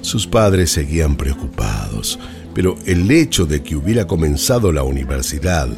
Sus 0.00 0.26
padres 0.26 0.72
seguían 0.72 1.16
preocupados, 1.16 2.18
pero 2.54 2.76
el 2.86 3.08
hecho 3.12 3.46
de 3.46 3.62
que 3.62 3.76
hubiera 3.76 4.08
comenzado 4.08 4.72
la 4.72 4.82
universidad 4.82 5.68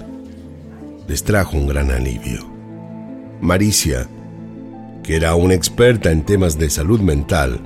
les 1.06 1.24
trajo 1.24 1.58
un 1.58 1.66
gran 1.66 1.90
alivio. 1.90 2.42
Maricia, 3.42 4.08
que 5.02 5.16
era 5.16 5.34
una 5.34 5.52
experta 5.52 6.10
en 6.10 6.24
temas 6.24 6.58
de 6.58 6.70
salud 6.70 7.00
mental, 7.00 7.60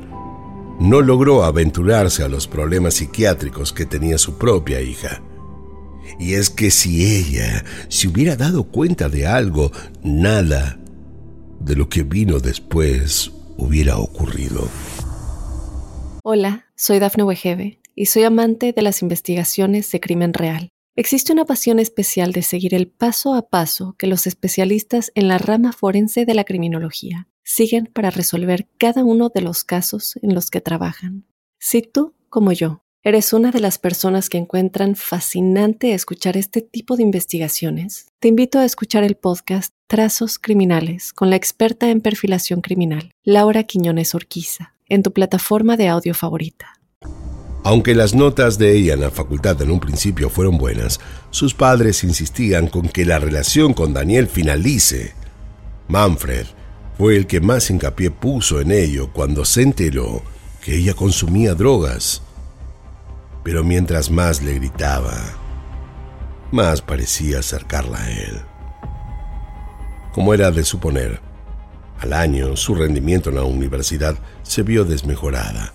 no 0.79 1.01
logró 1.01 1.43
aventurarse 1.43 2.23
a 2.23 2.29
los 2.29 2.47
problemas 2.47 2.95
psiquiátricos 2.95 3.73
que 3.73 3.87
tenía 3.87 4.19
su 4.19 4.39
propia 4.39 4.81
hija. 4.81 5.23
Y 6.19 6.35
es 6.35 6.51
que 6.51 6.71
si 6.71 7.05
ella 7.17 7.65
se 7.89 8.09
hubiera 8.09 8.37
dado 8.37 8.65
cuenta 8.65 9.09
de 9.09 9.27
algo, 9.27 9.73
nada 10.03 10.79
de 11.61 11.77
lo 11.77 11.89
que 11.89 12.03
vino 12.03 12.39
después 12.39 13.33
hubiera 13.57 13.99
ocurrido. 13.99 14.69
Hola, 16.23 16.67
soy 16.77 16.99
Dafne 16.99 17.25
Wegebe 17.25 17.81
y 17.95 18.07
soy 18.07 18.23
amante 18.23 18.73
de 18.73 18.83
las 18.83 19.03
investigaciones 19.03 19.91
de 19.91 20.01
crimen 20.01 20.33
real. 20.33 20.71
Existe 20.95 21.33
una 21.33 21.45
pasión 21.45 21.79
especial 21.79 22.33
de 22.33 22.43
seguir 22.43 22.75
el 22.75 22.89
paso 22.89 23.35
a 23.35 23.49
paso 23.49 23.95
que 23.99 24.07
los 24.07 24.27
especialistas 24.27 25.13
en 25.15 25.29
la 25.29 25.39
rama 25.39 25.73
forense 25.73 26.25
de 26.25 26.35
la 26.35 26.45
criminología 26.45 27.29
siguen 27.49 27.87
para 27.87 28.11
resolver 28.11 28.69
cada 28.77 29.03
uno 29.03 29.31
de 29.35 29.41
los 29.41 29.65
casos 29.65 30.19
en 30.21 30.35
los 30.35 30.51
que 30.51 30.61
trabajan. 30.61 31.25
Si 31.59 31.81
tú, 31.83 32.15
como 32.29 32.53
yo, 32.53 32.83
¿Eres 33.05 33.33
una 33.33 33.53
de 33.53 33.61
las 33.61 33.79
personas 33.79 34.29
que 34.29 34.39
encuentran 34.39 34.97
fascinante 34.97 35.95
escuchar 35.95 36.37
este 36.37 36.61
tipo 36.63 36.97
de 36.97 37.05
investigaciones? 37.05 38.09
Te 38.19 38.27
invito 38.27 38.59
a 38.59 38.65
escuchar 38.65 39.05
el 39.05 39.15
podcast 39.15 39.73
Trazos 39.87 40.39
Criminales 40.39 41.13
con 41.13 41.31
la 41.31 41.37
experta 41.37 41.89
en 41.91 42.01
perfilación 42.01 42.61
criminal, 42.61 43.13
Laura 43.23 43.63
Quiñones 43.63 44.17
Orquiza, 44.17 44.75
en 44.89 45.05
tu 45.05 45.13
plataforma 45.13 45.77
de 45.77 45.89
audio 45.89 46.13
favorita. 46.13 46.81
Aunque 47.63 47.95
las 47.95 48.15
notas 48.15 48.59
de 48.59 48.77
ella 48.77 48.95
en 48.95 49.01
la 49.01 49.11
facultad 49.11 49.63
en 49.63 49.71
un 49.71 49.81
principio 49.81 50.29
fueron 50.29 50.59
buenas, 50.59 50.99
sus 51.31 51.55
padres 51.55 52.03
insistían 52.03 52.67
con 52.67 52.89
que 52.89 53.05
la 53.05 53.21
relación 53.21 53.75
con 53.75 53.95
Daniel 53.95 54.27
finalice. 54.27 55.15
Manfred 55.87 56.58
fue 56.99 57.17
el 57.17 57.29
que 57.29 57.41
más 57.41 57.71
hincapié 57.71 58.11
puso 58.11 58.61
en 58.61 58.73
ello 58.73 59.11
cuando 59.13 59.45
se 59.45 59.63
enteró 59.63 60.21
que 60.61 60.77
ella 60.77 60.95
consumía 60.95 61.55
drogas. 61.55 62.23
Pero 63.45 63.63
mientras 63.63 64.11
más 64.11 64.43
le 64.43 64.55
gritaba, 64.55 65.17
más 66.51 66.83
parecía 66.83 67.39
acercarla 67.39 68.03
a 68.03 68.11
él. 68.11 68.41
Como 70.13 70.35
era 70.35 70.51
de 70.51 70.65
suponer, 70.65 71.21
al 72.01 72.13
año 72.13 72.57
su 72.57 72.75
rendimiento 72.75 73.31
en 73.31 73.37
la 73.37 73.45
universidad 73.45 74.19
se 74.43 74.65
vio 74.65 74.85
desmejorada. 74.85 75.73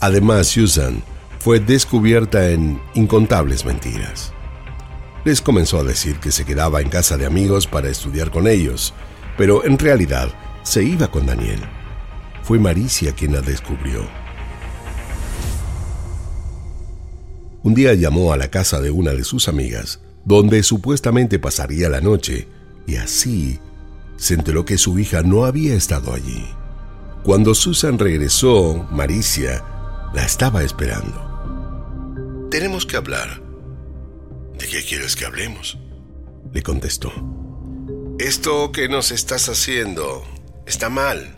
Además, 0.00 0.48
Susan 0.48 1.04
fue 1.38 1.60
descubierta 1.60 2.50
en 2.50 2.80
incontables 2.94 3.64
mentiras. 3.64 4.32
Les 5.24 5.40
comenzó 5.40 5.78
a 5.78 5.84
decir 5.84 6.18
que 6.18 6.32
se 6.32 6.44
quedaba 6.44 6.80
en 6.80 6.88
casa 6.88 7.16
de 7.16 7.26
amigos 7.26 7.68
para 7.68 7.88
estudiar 7.88 8.30
con 8.30 8.48
ellos, 8.48 8.92
pero 9.36 9.64
en 9.64 9.78
realidad 9.78 10.30
se 10.68 10.84
iba 10.84 11.10
con 11.10 11.24
Daniel. 11.24 11.60
Fue 12.42 12.58
Maricia 12.58 13.12
quien 13.12 13.32
la 13.32 13.40
descubrió. 13.40 14.06
Un 17.62 17.74
día 17.74 17.94
llamó 17.94 18.34
a 18.34 18.36
la 18.36 18.50
casa 18.50 18.78
de 18.80 18.90
una 18.90 19.12
de 19.12 19.24
sus 19.24 19.48
amigas, 19.48 20.00
donde 20.26 20.62
supuestamente 20.62 21.38
pasaría 21.38 21.88
la 21.88 22.02
noche, 22.02 22.48
y 22.86 22.96
así 22.96 23.58
se 24.18 24.34
enteró 24.34 24.66
que 24.66 24.76
su 24.76 24.98
hija 24.98 25.22
no 25.22 25.46
había 25.46 25.74
estado 25.74 26.12
allí. 26.12 26.46
Cuando 27.24 27.54
Susan 27.54 27.98
regresó, 27.98 28.86
Maricia 28.90 29.64
la 30.12 30.22
estaba 30.22 30.62
esperando. 30.62 32.48
Tenemos 32.50 32.84
que 32.84 32.98
hablar. 32.98 33.42
¿De 34.58 34.66
qué 34.66 34.84
quieres 34.84 35.16
que 35.16 35.24
hablemos? 35.24 35.78
Le 36.52 36.62
contestó. 36.62 37.10
Esto 38.18 38.70
que 38.70 38.88
nos 38.90 39.12
estás 39.12 39.48
haciendo 39.48 40.24
está 40.68 40.88
mal. 40.88 41.34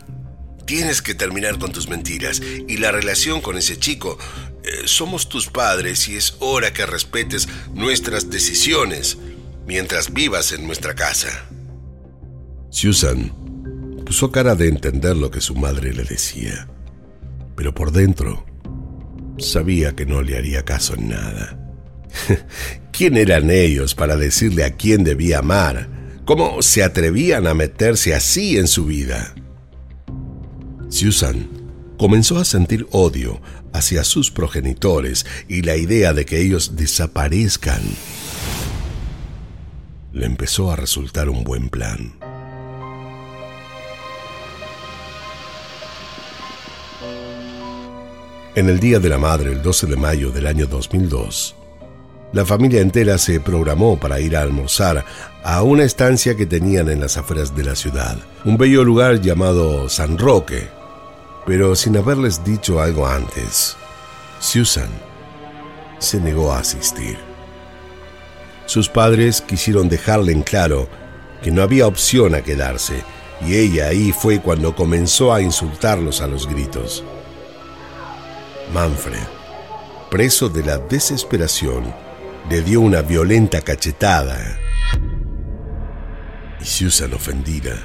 Tienes 0.65 1.01
que 1.01 1.15
terminar 1.15 1.57
con 1.57 1.71
tus 1.71 1.89
mentiras 1.89 2.41
y 2.67 2.77
la 2.77 2.91
relación 2.91 3.41
con 3.41 3.57
ese 3.57 3.77
chico. 3.77 4.17
Eh, 4.63 4.83
somos 4.85 5.27
tus 5.27 5.47
padres 5.47 6.07
y 6.07 6.15
es 6.15 6.35
hora 6.39 6.71
que 6.71 6.85
respetes 6.85 7.47
nuestras 7.73 8.29
decisiones 8.29 9.17
mientras 9.65 10.13
vivas 10.13 10.51
en 10.51 10.67
nuestra 10.67 10.95
casa. 10.95 11.47
Susan 12.69 13.33
puso 14.05 14.31
cara 14.31 14.55
de 14.55 14.67
entender 14.67 15.17
lo 15.17 15.31
que 15.31 15.41
su 15.41 15.55
madre 15.55 15.93
le 15.93 16.03
decía, 16.03 16.67
pero 17.55 17.73
por 17.73 17.91
dentro 17.91 18.45
sabía 19.39 19.95
que 19.95 20.05
no 20.05 20.21
le 20.21 20.37
haría 20.37 20.63
caso 20.63 20.93
en 20.93 21.09
nada. 21.09 21.57
¿Quién 22.91 23.17
eran 23.17 23.49
ellos 23.49 23.95
para 23.95 24.15
decirle 24.15 24.63
a 24.63 24.71
quién 24.75 25.03
debía 25.03 25.39
amar? 25.39 26.00
¿Cómo 26.25 26.61
se 26.61 26.83
atrevían 26.83 27.47
a 27.47 27.53
meterse 27.53 28.13
así 28.13 28.57
en 28.57 28.67
su 28.67 28.85
vida? 28.85 29.33
Susan 30.89 31.47
comenzó 31.97 32.37
a 32.37 32.45
sentir 32.45 32.87
odio 32.91 33.41
hacia 33.73 34.03
sus 34.03 34.29
progenitores 34.29 35.25
y 35.47 35.63
la 35.63 35.77
idea 35.77 36.13
de 36.13 36.25
que 36.25 36.39
ellos 36.39 36.75
desaparezcan 36.75 37.81
le 40.13 40.25
empezó 40.25 40.71
a 40.71 40.75
resultar 40.75 41.29
un 41.29 41.43
buen 41.43 41.69
plan. 41.69 42.13
En 48.53 48.69
el 48.69 48.79
Día 48.79 48.99
de 48.99 49.09
la 49.09 49.17
Madre, 49.17 49.53
el 49.53 49.61
12 49.61 49.87
de 49.87 49.95
mayo 49.95 50.31
del 50.31 50.45
año 50.45 50.67
2002, 50.67 51.55
la 52.33 52.45
familia 52.45 52.81
entera 52.81 53.17
se 53.17 53.39
programó 53.39 53.99
para 53.99 54.19
ir 54.19 54.37
a 54.37 54.41
almorzar 54.41 55.03
a 55.43 55.63
una 55.63 55.83
estancia 55.83 56.35
que 56.35 56.45
tenían 56.45 56.89
en 56.89 57.01
las 57.01 57.17
afueras 57.17 57.55
de 57.55 57.63
la 57.63 57.75
ciudad, 57.75 58.17
un 58.45 58.57
bello 58.57 58.83
lugar 58.83 59.19
llamado 59.21 59.89
San 59.89 60.17
Roque, 60.17 60.69
pero 61.45 61.75
sin 61.75 61.97
haberles 61.97 62.43
dicho 62.43 62.81
algo 62.81 63.07
antes. 63.07 63.75
Susan 64.39 64.89
se 65.99 66.19
negó 66.19 66.51
a 66.51 66.59
asistir. 66.59 67.17
Sus 68.65 68.87
padres 68.87 69.41
quisieron 69.41 69.89
dejarle 69.89 70.31
en 70.31 70.43
claro 70.43 70.87
que 71.43 71.51
no 71.51 71.61
había 71.61 71.87
opción 71.87 72.35
a 72.35 72.41
quedarse, 72.41 73.03
y 73.45 73.55
ella 73.55 73.87
ahí 73.87 74.13
fue 74.13 74.39
cuando 74.39 74.75
comenzó 74.75 75.33
a 75.33 75.41
insultarlos 75.41 76.21
a 76.21 76.27
los 76.27 76.47
gritos. 76.47 77.03
Manfred, 78.73 79.19
preso 80.09 80.47
de 80.47 80.63
la 80.63 80.77
desesperación, 80.77 81.93
le 82.49 82.61
dio 82.61 82.81
una 82.81 83.01
violenta 83.01 83.61
cachetada. 83.61 84.57
Y 86.59 86.65
Susan, 86.65 87.13
ofendida, 87.13 87.75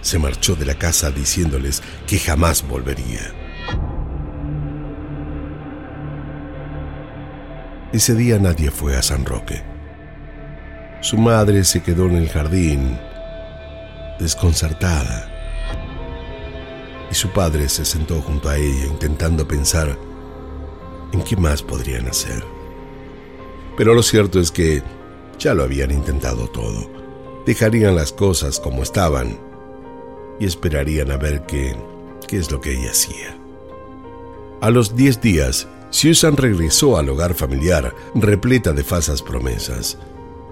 se 0.00 0.18
marchó 0.18 0.54
de 0.54 0.66
la 0.66 0.74
casa 0.74 1.10
diciéndoles 1.10 1.82
que 2.06 2.18
jamás 2.18 2.66
volvería. 2.66 3.32
Ese 7.92 8.14
día 8.14 8.38
nadie 8.38 8.70
fue 8.70 8.96
a 8.96 9.02
San 9.02 9.24
Roque. 9.24 9.62
Su 11.00 11.18
madre 11.18 11.64
se 11.64 11.82
quedó 11.82 12.06
en 12.06 12.16
el 12.16 12.28
jardín, 12.28 12.98
desconcertada, 14.18 15.30
y 17.10 17.14
su 17.14 17.30
padre 17.32 17.68
se 17.68 17.84
sentó 17.84 18.20
junto 18.20 18.48
a 18.48 18.56
ella 18.56 18.86
intentando 18.86 19.46
pensar 19.46 19.96
en 21.12 21.22
qué 21.22 21.36
más 21.36 21.62
podrían 21.62 22.08
hacer. 22.08 22.55
Pero 23.76 23.94
lo 23.94 24.02
cierto 24.02 24.40
es 24.40 24.50
que 24.50 24.82
ya 25.38 25.54
lo 25.54 25.64
habían 25.64 25.90
intentado 25.90 26.48
todo. 26.48 26.90
Dejarían 27.46 27.94
las 27.94 28.12
cosas 28.12 28.58
como 28.58 28.82
estaban 28.82 29.38
y 30.40 30.46
esperarían 30.46 31.10
a 31.10 31.16
ver 31.16 31.42
qué, 31.46 31.76
qué 32.26 32.38
es 32.38 32.50
lo 32.50 32.60
que 32.60 32.72
ella 32.72 32.90
hacía. 32.90 33.36
A 34.60 34.70
los 34.70 34.96
diez 34.96 35.20
días, 35.20 35.68
Susan 35.90 36.36
regresó 36.36 36.98
al 36.98 37.08
hogar 37.08 37.34
familiar 37.34 37.94
repleta 38.14 38.72
de 38.72 38.82
falsas 38.82 39.22
promesas. 39.22 39.98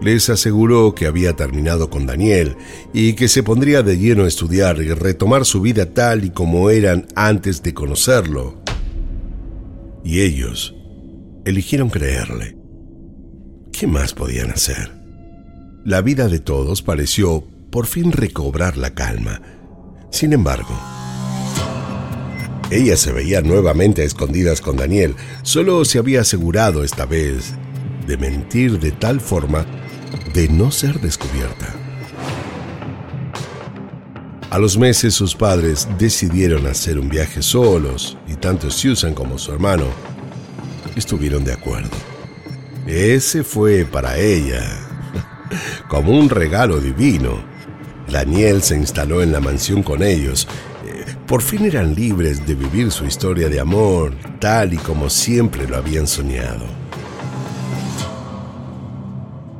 Les 0.00 0.28
aseguró 0.28 0.94
que 0.94 1.06
había 1.06 1.34
terminado 1.34 1.88
con 1.88 2.06
Daniel 2.06 2.56
y 2.92 3.14
que 3.14 3.28
se 3.28 3.42
pondría 3.42 3.82
de 3.82 3.96
lleno 3.96 4.24
a 4.24 4.28
estudiar 4.28 4.78
y 4.78 4.92
retomar 4.92 5.44
su 5.44 5.60
vida 5.60 5.92
tal 5.92 6.24
y 6.24 6.30
como 6.30 6.70
eran 6.70 7.06
antes 7.14 7.62
de 7.62 7.74
conocerlo 7.74 8.64
y 10.04 10.20
ellos 10.20 10.74
eligieron 11.44 11.88
creerle. 11.88 12.56
¿Qué 13.76 13.88
más 13.88 14.14
podían 14.14 14.52
hacer? 14.52 14.92
La 15.84 16.00
vida 16.00 16.28
de 16.28 16.38
todos 16.38 16.80
pareció 16.80 17.44
por 17.72 17.86
fin 17.86 18.12
recobrar 18.12 18.76
la 18.76 18.94
calma. 18.94 19.42
Sin 20.12 20.32
embargo, 20.32 20.78
ella 22.70 22.96
se 22.96 23.10
veía 23.10 23.40
nuevamente 23.40 24.02
a 24.02 24.04
escondidas 24.04 24.60
con 24.60 24.76
Daniel. 24.76 25.16
Solo 25.42 25.84
se 25.84 25.98
había 25.98 26.20
asegurado 26.20 26.84
esta 26.84 27.04
vez 27.04 27.54
de 28.06 28.16
mentir 28.16 28.78
de 28.78 28.92
tal 28.92 29.20
forma 29.20 29.66
de 30.32 30.48
no 30.48 30.70
ser 30.70 31.00
descubierta. 31.00 31.74
A 34.50 34.58
los 34.60 34.78
meses 34.78 35.14
sus 35.14 35.34
padres 35.34 35.88
decidieron 35.98 36.68
hacer 36.68 36.96
un 36.96 37.08
viaje 37.08 37.42
solos 37.42 38.16
y 38.28 38.34
tanto 38.34 38.70
Susan 38.70 39.14
como 39.14 39.36
su 39.36 39.50
hermano 39.50 39.86
estuvieron 40.94 41.42
de 41.42 41.54
acuerdo. 41.54 42.13
Ese 42.86 43.44
fue 43.44 43.84
para 43.84 44.18
ella 44.18 44.62
como 45.88 46.18
un 46.18 46.28
regalo 46.28 46.80
divino. 46.80 47.42
Daniel 48.10 48.62
se 48.62 48.76
instaló 48.76 49.22
en 49.22 49.32
la 49.32 49.40
mansión 49.40 49.82
con 49.82 50.02
ellos. 50.02 50.46
Eh, 50.86 51.04
por 51.26 51.40
fin 51.40 51.64
eran 51.64 51.94
libres 51.94 52.46
de 52.46 52.54
vivir 52.54 52.90
su 52.90 53.06
historia 53.06 53.48
de 53.48 53.60
amor 53.60 54.14
tal 54.38 54.74
y 54.74 54.76
como 54.76 55.08
siempre 55.08 55.66
lo 55.66 55.76
habían 55.76 56.06
soñado. 56.06 56.66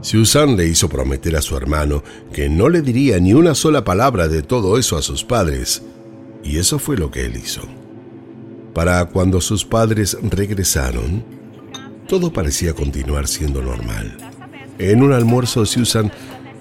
Susan 0.03 0.55
le 0.55 0.67
hizo 0.67 0.91
prometer 0.91 1.35
a 1.35 1.41
su 1.41 1.57
hermano 1.57 2.05
que 2.31 2.51
no 2.51 2.69
le 2.69 2.83
diría 2.83 3.19
ni 3.19 3.33
una 3.33 3.55
sola 3.55 3.85
palabra 3.85 4.29
de 4.29 4.43
todo 4.43 4.77
eso 4.79 4.99
a 4.99 5.03
sus 5.03 5.25
padres, 5.25 5.83
y 6.43 6.59
eso 6.59 6.79
fue 6.79 6.99
lo 6.99 7.11
que 7.11 7.25
él 7.25 7.39
hizo. 7.39 7.63
Para 8.75 9.07
cuando 9.07 9.41
sus 9.41 9.65
padres 9.65 10.19
regresaron, 10.23 11.25
todo 12.09 12.33
parecía 12.33 12.75
continuar 12.75 13.29
siendo 13.29 13.62
normal. 13.62 14.17
En 14.79 15.03
un 15.03 15.12
almuerzo, 15.12 15.64
Susan 15.67 16.11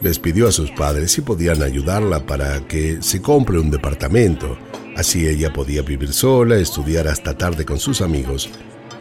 les 0.02 0.20
pidió 0.20 0.48
a 0.48 0.52
sus 0.52 0.72
padres 0.72 1.12
si 1.12 1.22
podían 1.22 1.64
ayudarla 1.64 2.26
para 2.26 2.68
que 2.68 3.02
se 3.02 3.22
compre 3.22 3.60
un 3.60 3.72
departamento. 3.72 4.58
Así 4.96 5.28
ella 5.28 5.52
podía 5.52 5.82
vivir 5.82 6.14
sola, 6.14 6.58
estudiar 6.58 7.08
hasta 7.08 7.38
tarde 7.38 7.66
con 7.66 7.80
sus 7.80 8.02
amigos 8.02 8.50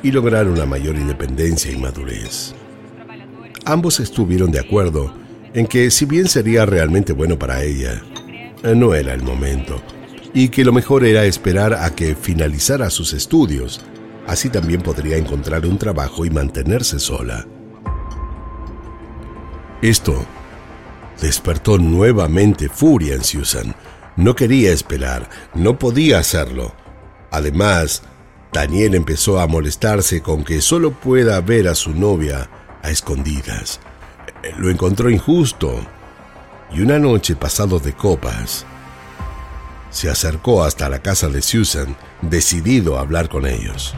y 0.02 0.10
lograr 0.10 0.48
una 0.48 0.64
mayor 0.64 0.96
independencia 0.96 1.70
y 1.70 1.76
madurez. 1.76 2.54
Ambos 3.64 4.00
estuvieron 4.00 4.50
de 4.50 4.60
acuerdo 4.60 5.12
en 5.54 5.66
que 5.66 5.90
si 5.90 6.04
bien 6.04 6.28
sería 6.28 6.66
realmente 6.66 7.12
bueno 7.12 7.38
para 7.38 7.62
ella, 7.62 8.02
no 8.74 8.94
era 8.94 9.12
el 9.12 9.22
momento, 9.22 9.82
y 10.32 10.48
que 10.48 10.64
lo 10.64 10.72
mejor 10.72 11.04
era 11.04 11.24
esperar 11.24 11.74
a 11.74 11.94
que 11.94 12.14
finalizara 12.14 12.90
sus 12.90 13.12
estudios, 13.12 13.80
así 14.26 14.48
también 14.48 14.80
podría 14.82 15.16
encontrar 15.16 15.66
un 15.66 15.78
trabajo 15.78 16.24
y 16.24 16.30
mantenerse 16.30 16.98
sola. 16.98 17.46
Esto 19.80 20.24
despertó 21.20 21.78
nuevamente 21.78 22.68
furia 22.68 23.14
en 23.14 23.24
Susan. 23.24 23.74
No 24.16 24.34
quería 24.36 24.72
esperar, 24.72 25.28
no 25.54 25.78
podía 25.78 26.18
hacerlo. 26.18 26.74
Además, 27.30 28.02
Daniel 28.52 28.94
empezó 28.94 29.40
a 29.40 29.46
molestarse 29.46 30.20
con 30.20 30.44
que 30.44 30.60
solo 30.60 30.92
pueda 30.92 31.40
ver 31.40 31.68
a 31.68 31.74
su 31.74 31.94
novia 31.94 32.48
a 32.82 32.90
escondidas. 32.90 33.80
Lo 34.58 34.70
encontró 34.70 35.08
injusto 35.08 35.80
y 36.72 36.80
una 36.80 36.98
noche 36.98 37.36
pasado 37.36 37.78
de 37.78 37.92
copas, 37.92 38.66
se 39.92 40.08
acercó 40.08 40.64
hasta 40.64 40.88
la 40.88 41.00
casa 41.00 41.28
de 41.28 41.42
Susan, 41.42 41.96
decidido 42.22 42.96
a 42.96 43.02
hablar 43.02 43.28
con 43.28 43.46
ellos. 43.46 43.94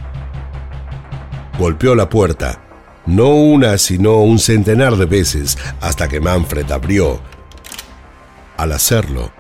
Golpeó 1.58 1.94
la 1.94 2.08
puerta, 2.08 2.60
no 3.06 3.28
una 3.28 3.78
sino 3.78 4.18
un 4.18 4.40
centenar 4.40 4.96
de 4.96 5.06
veces, 5.06 5.56
hasta 5.80 6.08
que 6.08 6.18
Manfred 6.18 6.68
abrió. 6.72 7.20
Al 8.56 8.72
hacerlo, 8.72 9.30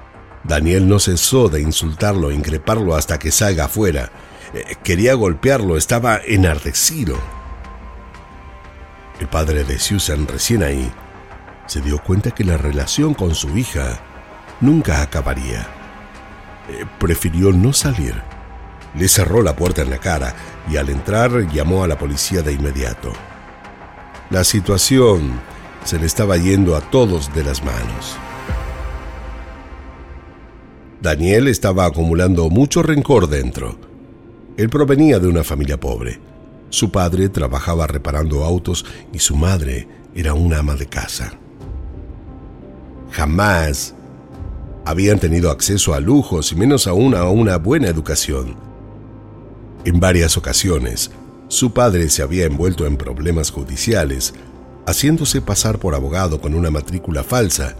Daniel 0.44 0.88
no 0.88 1.00
cesó 1.00 1.48
de 1.48 1.60
insultarlo 1.60 2.30
e 2.30 2.34
increparlo 2.34 2.94
hasta 2.94 3.18
que 3.18 3.32
salga 3.32 3.64
afuera. 3.64 4.12
Eh, 4.54 4.76
quería 4.84 5.14
golpearlo, 5.14 5.76
estaba 5.76 6.20
enardecido. 6.24 7.18
El 9.18 9.26
padre 9.26 9.64
de 9.64 9.80
Susan, 9.80 10.28
recién 10.28 10.62
ahí, 10.62 10.92
se 11.66 11.80
dio 11.80 11.98
cuenta 11.98 12.30
que 12.30 12.44
la 12.44 12.56
relación 12.56 13.14
con 13.14 13.34
su 13.34 13.58
hija 13.58 13.98
nunca 14.60 15.02
acabaría. 15.02 15.66
Eh, 16.70 16.86
prefirió 17.00 17.50
no 17.50 17.72
salir. 17.72 18.22
Le 18.94 19.08
cerró 19.08 19.42
la 19.42 19.56
puerta 19.56 19.82
en 19.82 19.90
la 19.90 19.98
cara 19.98 20.36
y 20.70 20.76
al 20.76 20.88
entrar 20.90 21.52
llamó 21.52 21.84
a 21.84 21.88
la 21.88 21.98
policía 21.98 22.42
de 22.42 22.52
inmediato. 22.52 23.12
La 24.30 24.44
situación 24.44 25.32
se 25.84 25.98
le 25.98 26.06
estaba 26.06 26.36
yendo 26.36 26.76
a 26.76 26.80
todos 26.80 27.32
de 27.34 27.44
las 27.44 27.62
manos. 27.62 28.16
Daniel 31.00 31.48
estaba 31.48 31.84
acumulando 31.84 32.48
mucho 32.48 32.82
rencor 32.82 33.28
dentro. 33.28 33.76
Él 34.56 34.70
provenía 34.70 35.18
de 35.18 35.28
una 35.28 35.44
familia 35.44 35.78
pobre. 35.78 36.18
Su 36.70 36.90
padre 36.90 37.28
trabajaba 37.28 37.86
reparando 37.86 38.42
autos 38.42 38.86
y 39.12 39.18
su 39.18 39.36
madre 39.36 39.86
era 40.14 40.32
una 40.32 40.60
ama 40.60 40.74
de 40.76 40.86
casa. 40.86 41.34
Jamás 43.10 43.94
habían 44.86 45.18
tenido 45.18 45.50
acceso 45.50 45.94
a 45.94 46.00
lujos 46.00 46.52
y 46.52 46.56
menos 46.56 46.86
aún 46.86 47.14
a 47.14 47.28
una 47.28 47.58
buena 47.58 47.88
educación. 47.88 48.56
En 49.84 50.00
varias 50.00 50.38
ocasiones, 50.38 51.10
su 51.48 51.72
padre 51.72 52.08
se 52.08 52.22
había 52.22 52.46
envuelto 52.46 52.86
en 52.86 52.96
problemas 52.96 53.50
judiciales, 53.50 54.32
haciéndose 54.86 55.42
pasar 55.42 55.78
por 55.78 55.94
abogado 55.94 56.40
con 56.40 56.54
una 56.54 56.70
matrícula 56.70 57.22
falsa 57.22 57.76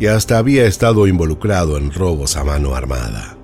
y 0.00 0.06
hasta 0.06 0.38
había 0.38 0.64
estado 0.64 1.06
involucrado 1.06 1.76
en 1.76 1.92
robos 1.92 2.36
a 2.36 2.44
mano 2.44 2.74
armada. 2.74 3.36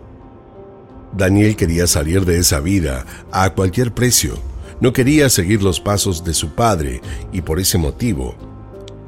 Daniel 1.12 1.56
quería 1.56 1.86
salir 1.86 2.24
de 2.24 2.38
esa 2.38 2.60
vida 2.60 3.04
a 3.32 3.50
cualquier 3.50 3.92
precio. 3.92 4.38
No 4.80 4.94
quería 4.94 5.28
seguir 5.28 5.62
los 5.62 5.78
pasos 5.78 6.24
de 6.24 6.32
su 6.32 6.54
padre 6.54 7.02
y 7.32 7.42
por 7.42 7.60
ese 7.60 7.76
motivo 7.76 8.34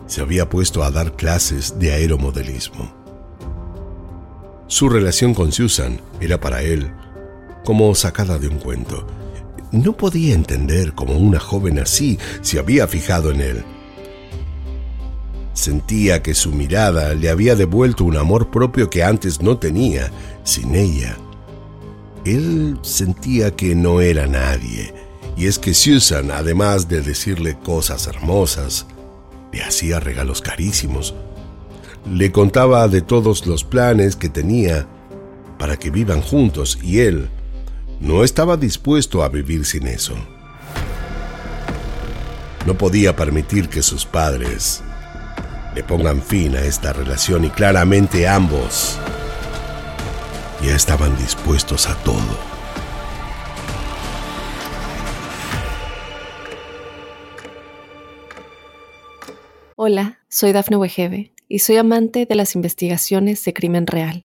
se 0.07 0.21
había 0.21 0.51
puesto 0.51 0.85
a 0.85 0.91
dar 0.91 1.17
clases 1.17 1.79
de 1.79 1.93
aeromodelismo. 1.93 2.93
Su 4.67 4.91
relación 4.91 5.33
con 5.33 5.51
Susan 5.51 5.99
era 6.21 6.39
para 6.39 6.63
él 6.63 6.93
como 7.65 7.95
sacada 7.95 8.39
de 8.39 8.49
un 8.49 8.59
cuento. 8.59 9.07
No 9.71 9.97
podía 9.97 10.35
entender 10.35 10.93
cómo 10.93 11.17
una 11.17 11.41
joven 11.41 11.79
así 11.79 12.19
se 12.43 12.59
había 12.59 12.87
fijado 12.87 13.31
en 13.31 13.41
él. 13.41 13.65
Sentía 15.55 16.23
que 16.23 16.35
su 16.35 16.53
mirada 16.53 17.15
le 17.15 17.29
había 17.31 17.55
devuelto 17.55 18.05
un 18.05 18.17
amor 18.17 18.51
propio 18.51 18.91
que 18.91 19.03
antes 19.03 19.41
no 19.41 19.59
tenía 19.59 20.11
sin 20.45 20.75
ella. 20.75 21.17
Él 22.25 22.79
sentía 22.83 23.51
que 23.55 23.75
no 23.75 24.01
era 24.01 24.27
nadie, 24.27 24.95
y 25.37 25.47
es 25.47 25.59
que 25.59 25.75
Susan, 25.75 26.31
además 26.31 26.89
de 26.89 27.01
decirle 27.01 27.59
cosas 27.59 28.07
hermosas, 28.07 28.87
le 29.53 29.63
hacía 29.63 30.01
regalos 30.01 30.41
carísimos. 30.41 31.15
Le 32.11 32.33
contaba 32.33 32.89
de 32.89 33.01
todos 33.03 33.47
los 33.47 33.65
planes 33.65 34.17
que 34.17 34.29
tenía 34.29 34.87
para 35.59 35.77
que 35.77 35.91
vivan 35.91 36.21
juntos 36.21 36.79
y 36.83 37.01
él 37.01 37.29
no 38.03 38.25
estaba 38.25 38.57
dispuesto 38.57 39.23
a 39.23 39.29
vivir 39.29 39.65
sin 39.65 39.87
eso. 39.87 40.17
No 42.67 42.77
podía 42.77 43.15
permitir 43.15 43.69
que 43.69 43.81
sus 43.81 44.05
padres 44.05 44.83
le 45.77 45.85
pongan 45.85 46.21
fin 46.21 46.57
a 46.57 46.63
esta 46.63 46.93
relación 46.93 47.45
y 47.45 47.51
claramente 47.51 48.27
ambos 48.27 48.99
ya 50.65 50.75
estaban 50.75 51.17
dispuestos 51.17 51.89
a 51.89 51.95
todo. 52.03 52.53
Hola, 59.77 60.19
soy 60.29 60.53
Dafne 60.53 60.77
Wegebe 60.77 61.33
y 61.49 61.61
soy 61.61 61.77
amante 61.77 62.27
de 62.27 62.35
las 62.35 62.57
investigaciones 62.57 63.45
de 63.45 63.53
crimen 63.53 63.87
real. 63.87 64.25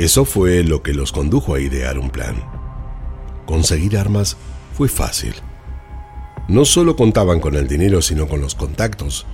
Eso 0.00 0.24
fue 0.24 0.64
lo 0.64 0.82
que 0.82 0.94
los 0.94 1.12
condujo 1.12 1.54
a 1.54 1.60
idear 1.60 1.98
un 1.98 2.08
plan. 2.08 2.42
Conseguir 3.44 3.98
armas 3.98 4.38
fue 4.74 4.88
fácil. 4.88 5.34
No 6.48 6.64
solo 6.64 6.96
contaban 6.96 7.38
con 7.38 7.54
el 7.54 7.68
dinero, 7.68 8.00
sino 8.00 8.26
con 8.26 8.40
los 8.40 8.54
contactos, 8.54 9.26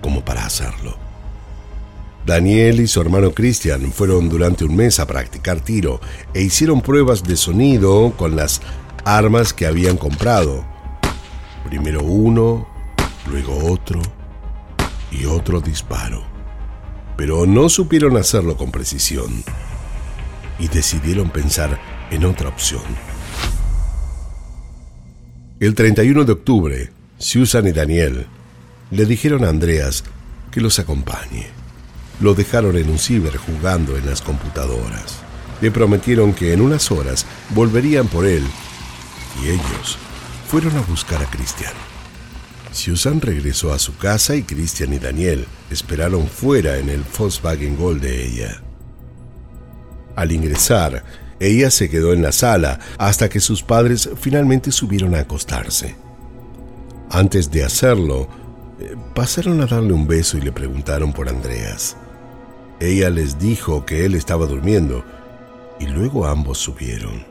como 0.00 0.24
para 0.24 0.46
hacerlo. 0.46 0.96
Daniel 2.24 2.78
y 2.78 2.86
su 2.86 3.00
hermano 3.00 3.32
Christian 3.32 3.90
fueron 3.90 4.28
durante 4.28 4.64
un 4.64 4.76
mes 4.76 5.00
a 5.00 5.08
practicar 5.08 5.58
tiro 5.58 6.00
e 6.34 6.42
hicieron 6.42 6.82
pruebas 6.82 7.24
de 7.24 7.36
sonido 7.36 8.12
con 8.16 8.36
las 8.36 8.60
armas 9.04 9.52
que 9.52 9.66
habían 9.66 9.96
comprado. 9.96 10.64
Primero 11.68 12.04
uno, 12.04 12.68
luego 13.28 13.72
otro, 13.72 14.00
y 15.10 15.24
otro 15.24 15.60
disparo. 15.60 16.22
Pero 17.16 17.44
no 17.44 17.68
supieron 17.68 18.16
hacerlo 18.16 18.56
con 18.56 18.70
precisión 18.70 19.42
y 20.58 20.68
decidieron 20.68 21.30
pensar 21.30 21.78
en 22.10 22.24
otra 22.24 22.48
opción. 22.48 22.82
El 25.58 25.74
31 25.74 26.24
de 26.24 26.32
octubre, 26.32 26.90
Susan 27.18 27.66
y 27.66 27.72
Daniel 27.72 28.26
le 28.90 29.06
dijeron 29.06 29.44
a 29.44 29.48
Andreas 29.48 30.04
que 30.50 30.60
los 30.60 30.78
acompañe. 30.78 31.48
Lo 32.20 32.34
dejaron 32.34 32.76
en 32.76 32.90
un 32.90 32.98
ciber 32.98 33.36
jugando 33.36 33.96
en 33.96 34.06
las 34.06 34.22
computadoras. 34.22 35.20
Le 35.60 35.70
prometieron 35.70 36.34
que 36.34 36.52
en 36.52 36.60
unas 36.60 36.90
horas 36.90 37.26
volverían 37.50 38.06
por 38.08 38.26
él 38.26 38.44
y 39.42 39.48
ellos 39.48 39.98
fueron 40.48 40.76
a 40.76 40.80
buscar 40.82 41.22
a 41.22 41.30
Cristian. 41.30 41.72
Susan 42.72 43.20
regresó 43.20 43.72
a 43.72 43.78
su 43.78 43.96
casa 43.96 44.36
y 44.36 44.42
Christian 44.42 44.92
y 44.92 44.98
Daniel 44.98 45.46
esperaron 45.70 46.28
fuera 46.28 46.76
en 46.76 46.90
el 46.90 47.02
Volkswagen 47.18 47.76
Gol 47.76 48.00
de 48.00 48.26
ella. 48.26 48.65
Al 50.16 50.32
ingresar, 50.32 51.04
ella 51.38 51.70
se 51.70 51.90
quedó 51.90 52.14
en 52.14 52.22
la 52.22 52.32
sala 52.32 52.80
hasta 52.98 53.28
que 53.28 53.38
sus 53.38 53.62
padres 53.62 54.08
finalmente 54.18 54.72
subieron 54.72 55.14
a 55.14 55.20
acostarse. 55.20 55.94
Antes 57.10 57.50
de 57.50 57.64
hacerlo, 57.64 58.26
eh, 58.80 58.96
pasaron 59.14 59.60
a 59.60 59.66
darle 59.66 59.92
un 59.92 60.06
beso 60.06 60.38
y 60.38 60.40
le 60.40 60.52
preguntaron 60.52 61.12
por 61.12 61.28
Andreas. 61.28 61.96
Ella 62.80 63.10
les 63.10 63.38
dijo 63.38 63.84
que 63.84 64.06
él 64.06 64.14
estaba 64.14 64.46
durmiendo 64.46 65.04
y 65.78 65.86
luego 65.86 66.26
ambos 66.26 66.58
subieron. 66.58 67.24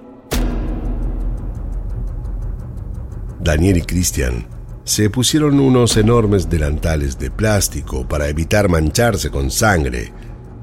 Daniel 3.40 3.78
y 3.78 3.82
Christian 3.82 4.48
se 4.84 5.10
pusieron 5.10 5.60
unos 5.60 5.98
enormes 5.98 6.50
delantales 6.50 7.18
de 7.18 7.32
plástico 7.32 8.08
para 8.08 8.28
evitar 8.28 8.70
mancharse 8.70 9.32
con 9.32 9.50
sangre 9.50 10.14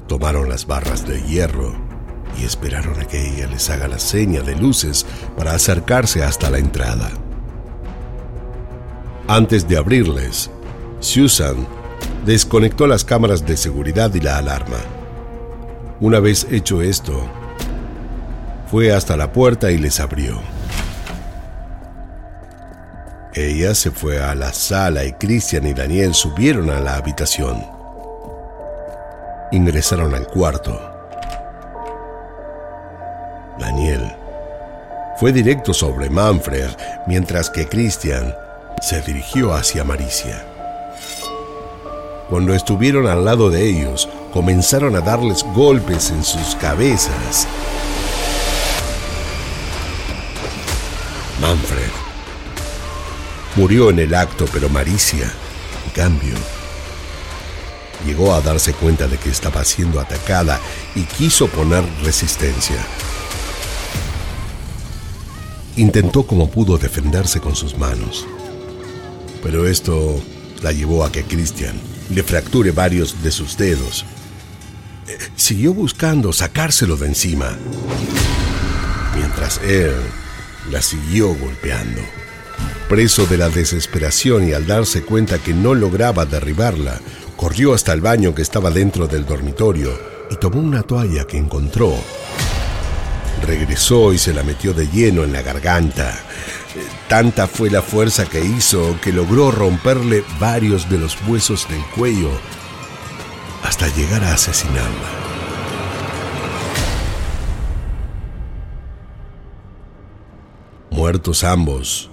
tomaron 0.06 0.48
las 0.48 0.66
barras 0.66 1.06
de 1.06 1.22
hierro 1.22 1.91
y 2.38 2.44
esperaron 2.44 2.98
a 3.00 3.04
que 3.06 3.34
ella 3.34 3.46
les 3.46 3.68
haga 3.70 3.88
la 3.88 3.98
seña 3.98 4.42
de 4.42 4.56
luces 4.56 5.06
para 5.36 5.54
acercarse 5.54 6.22
hasta 6.22 6.50
la 6.50 6.58
entrada. 6.58 7.10
Antes 9.28 9.68
de 9.68 9.76
abrirles, 9.76 10.50
Susan 11.00 11.66
desconectó 12.24 12.86
las 12.86 13.04
cámaras 13.04 13.46
de 13.46 13.56
seguridad 13.56 14.12
y 14.14 14.20
la 14.20 14.38
alarma. 14.38 14.78
Una 16.00 16.20
vez 16.20 16.46
hecho 16.50 16.82
esto, 16.82 17.28
fue 18.70 18.92
hasta 18.92 19.16
la 19.16 19.32
puerta 19.32 19.70
y 19.70 19.78
les 19.78 20.00
abrió. 20.00 20.40
Ella 23.34 23.74
se 23.74 23.90
fue 23.90 24.22
a 24.22 24.34
la 24.34 24.52
sala 24.52 25.04
y 25.04 25.12
Christian 25.14 25.66
y 25.66 25.72
Daniel 25.72 26.14
subieron 26.14 26.68
a 26.68 26.80
la 26.80 26.96
habitación. 26.96 27.64
Ingresaron 29.52 30.14
al 30.14 30.26
cuarto. 30.26 30.91
Daniel 33.62 34.12
fue 35.20 35.32
directo 35.32 35.72
sobre 35.72 36.10
Manfred, 36.10 36.70
mientras 37.06 37.48
que 37.48 37.68
Christian 37.68 38.34
se 38.80 39.00
dirigió 39.02 39.54
hacia 39.54 39.84
Maricia. 39.84 40.44
Cuando 42.28 42.54
estuvieron 42.54 43.06
al 43.06 43.24
lado 43.24 43.50
de 43.50 43.68
ellos, 43.68 44.08
comenzaron 44.32 44.96
a 44.96 45.00
darles 45.00 45.44
golpes 45.54 46.10
en 46.10 46.24
sus 46.24 46.56
cabezas. 46.56 47.46
Manfred 51.40 51.90
murió 53.54 53.90
en 53.90 54.00
el 54.00 54.12
acto, 54.12 54.46
pero 54.52 54.68
Maricia, 54.70 55.30
en 55.84 55.90
cambio, 55.92 56.34
llegó 58.04 58.34
a 58.34 58.40
darse 58.40 58.72
cuenta 58.72 59.06
de 59.06 59.18
que 59.18 59.30
estaba 59.30 59.64
siendo 59.64 60.00
atacada 60.00 60.58
y 60.96 61.02
quiso 61.04 61.46
poner 61.46 61.84
resistencia. 62.02 62.84
Intentó 65.76 66.24
como 66.24 66.50
pudo 66.50 66.76
defenderse 66.76 67.40
con 67.40 67.56
sus 67.56 67.78
manos, 67.78 68.26
pero 69.42 69.66
esto 69.66 70.20
la 70.62 70.70
llevó 70.70 71.02
a 71.02 71.10
que 71.10 71.24
Christian 71.24 71.74
le 72.10 72.22
fracture 72.22 72.72
varios 72.72 73.22
de 73.22 73.30
sus 73.30 73.56
dedos. 73.56 74.04
Eh, 75.08 75.16
siguió 75.34 75.72
buscando 75.72 76.32
sacárselo 76.34 76.96
de 76.96 77.06
encima, 77.06 77.56
mientras 79.16 79.60
él 79.62 79.94
la 80.70 80.82
siguió 80.82 81.34
golpeando. 81.34 82.02
Preso 82.90 83.24
de 83.24 83.38
la 83.38 83.48
desesperación 83.48 84.46
y 84.46 84.52
al 84.52 84.66
darse 84.66 85.02
cuenta 85.02 85.38
que 85.38 85.54
no 85.54 85.74
lograba 85.74 86.26
derribarla, 86.26 87.00
corrió 87.36 87.72
hasta 87.72 87.94
el 87.94 88.02
baño 88.02 88.34
que 88.34 88.42
estaba 88.42 88.70
dentro 88.70 89.08
del 89.08 89.24
dormitorio 89.24 89.98
y 90.30 90.36
tomó 90.36 90.60
una 90.60 90.82
toalla 90.82 91.26
que 91.26 91.38
encontró. 91.38 91.94
Regresó 93.42 94.12
y 94.12 94.18
se 94.18 94.32
la 94.32 94.42
metió 94.42 94.72
de 94.72 94.86
lleno 94.88 95.24
en 95.24 95.32
la 95.32 95.42
garganta. 95.42 96.18
Tanta 97.08 97.46
fue 97.46 97.70
la 97.70 97.82
fuerza 97.82 98.24
que 98.26 98.44
hizo 98.44 98.98
que 99.02 99.12
logró 99.12 99.50
romperle 99.50 100.24
varios 100.40 100.88
de 100.88 100.98
los 100.98 101.16
huesos 101.26 101.68
del 101.68 101.84
cuello 101.96 102.30
hasta 103.62 103.86
llegar 103.88 104.24
a 104.24 104.34
asesinarla. 104.34 105.22
Muertos 110.90 111.44
ambos, 111.44 112.10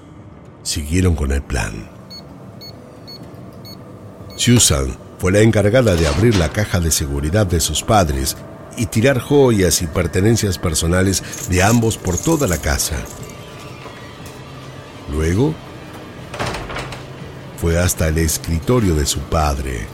siguieron 0.63 1.15
con 1.15 1.31
el 1.31 1.41
plan. 1.41 1.89
Susan 4.35 4.97
fue 5.17 5.31
la 5.31 5.39
encargada 5.39 5.95
de 5.95 6.07
abrir 6.07 6.35
la 6.37 6.49
caja 6.49 6.79
de 6.79 6.91
seguridad 6.91 7.45
de 7.45 7.59
sus 7.59 7.83
padres 7.83 8.37
y 8.79 8.85
tirar 8.85 9.19
joyas 9.19 9.81
y 9.81 9.87
pertenencias 9.87 10.57
personales 10.57 11.21
de 11.49 11.61
ambos 11.61 11.97
por 11.97 12.17
toda 12.17 12.47
la 12.47 12.57
casa. 12.57 12.95
Luego, 15.11 15.53
fue 17.59 17.77
hasta 17.77 18.07
el 18.07 18.17
escritorio 18.19 18.95
de 18.95 19.05
su 19.05 19.19
padre, 19.19 19.85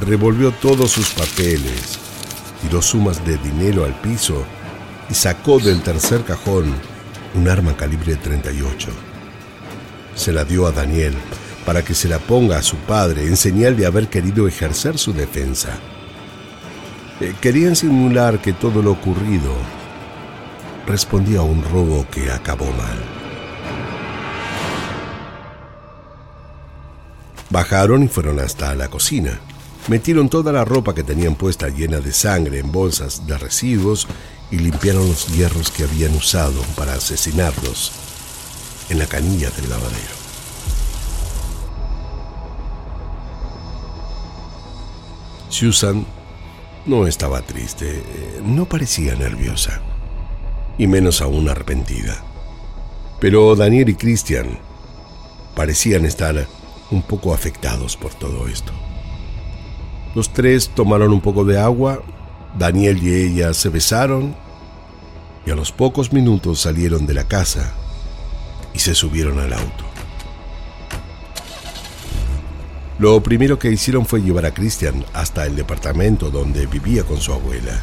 revolvió 0.00 0.52
todos 0.52 0.92
sus 0.92 1.10
papeles, 1.10 1.98
tiró 2.62 2.80
sumas 2.80 3.26
de 3.26 3.38
dinero 3.38 3.84
al 3.84 4.00
piso 4.00 4.44
y 5.10 5.14
sacó 5.14 5.58
del 5.58 5.82
tercer 5.82 6.22
cajón 6.22 6.72
un 7.34 7.48
arma 7.48 7.76
calibre 7.76 8.14
38. 8.14 8.88
Se 10.14 10.32
la 10.32 10.44
dio 10.44 10.66
a 10.66 10.70
Daniel 10.70 11.14
para 11.66 11.82
que 11.82 11.94
se 11.94 12.08
la 12.08 12.20
ponga 12.20 12.58
a 12.58 12.62
su 12.62 12.76
padre 12.76 13.26
en 13.26 13.36
señal 13.36 13.76
de 13.76 13.86
haber 13.86 14.08
querido 14.08 14.46
ejercer 14.46 14.96
su 14.96 15.12
defensa. 15.12 15.80
Querían 17.40 17.76
simular 17.76 18.40
que 18.40 18.52
todo 18.52 18.82
lo 18.82 18.92
ocurrido 18.92 19.52
respondía 20.86 21.38
a 21.38 21.42
un 21.42 21.62
robo 21.62 22.04
que 22.10 22.32
acabó 22.32 22.66
mal. 22.72 22.98
Bajaron 27.48 28.02
y 28.02 28.08
fueron 28.08 28.40
hasta 28.40 28.74
la 28.74 28.88
cocina. 28.88 29.38
Metieron 29.86 30.28
toda 30.28 30.52
la 30.52 30.64
ropa 30.64 30.94
que 30.94 31.04
tenían 31.04 31.36
puesta 31.36 31.68
llena 31.68 32.00
de 32.00 32.12
sangre 32.12 32.58
en 32.58 32.72
bolsas 32.72 33.24
de 33.26 33.38
residuos 33.38 34.08
y 34.50 34.58
limpiaron 34.58 35.06
los 35.06 35.28
hierros 35.28 35.70
que 35.70 35.84
habían 35.84 36.14
usado 36.16 36.60
para 36.76 36.94
asesinarlos 36.94 37.92
en 38.88 38.98
la 38.98 39.06
canilla 39.06 39.50
del 39.50 39.70
lavadero. 39.70 40.22
Susan 45.48 46.04
no 46.86 47.06
estaba 47.06 47.42
triste, 47.42 48.02
no 48.44 48.66
parecía 48.66 49.14
nerviosa, 49.14 49.80
y 50.78 50.86
menos 50.86 51.20
aún 51.22 51.48
arrepentida. 51.48 52.22
Pero 53.20 53.54
Daniel 53.54 53.88
y 53.90 53.94
Christian 53.94 54.58
parecían 55.54 56.04
estar 56.04 56.46
un 56.90 57.02
poco 57.02 57.34
afectados 57.34 57.96
por 57.96 58.14
todo 58.14 58.48
esto. 58.48 58.72
Los 60.14 60.32
tres 60.32 60.70
tomaron 60.70 61.12
un 61.12 61.20
poco 61.20 61.44
de 61.44 61.58
agua, 61.58 62.02
Daniel 62.58 63.02
y 63.02 63.14
ella 63.14 63.54
se 63.54 63.68
besaron 63.68 64.34
y 65.46 65.50
a 65.50 65.54
los 65.54 65.72
pocos 65.72 66.12
minutos 66.12 66.60
salieron 66.60 67.06
de 67.06 67.14
la 67.14 67.24
casa 67.24 67.72
y 68.74 68.78
se 68.78 68.94
subieron 68.94 69.38
al 69.38 69.52
auto. 69.52 69.91
Lo 73.02 73.20
primero 73.20 73.58
que 73.58 73.68
hicieron 73.68 74.06
fue 74.06 74.22
llevar 74.22 74.46
a 74.46 74.54
Christian 74.54 75.04
hasta 75.12 75.44
el 75.44 75.56
departamento 75.56 76.30
donde 76.30 76.66
vivía 76.66 77.02
con 77.02 77.20
su 77.20 77.32
abuela. 77.32 77.80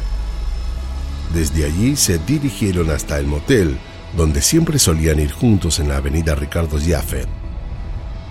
Desde 1.34 1.66
allí 1.66 1.94
se 1.96 2.16
dirigieron 2.20 2.88
hasta 2.88 3.18
el 3.18 3.26
motel 3.26 3.76
donde 4.16 4.40
siempre 4.40 4.78
solían 4.78 5.20
ir 5.20 5.30
juntos 5.30 5.78
en 5.78 5.90
la 5.90 5.98
avenida 5.98 6.34
Ricardo 6.34 6.78
Jaffet. 6.82 7.28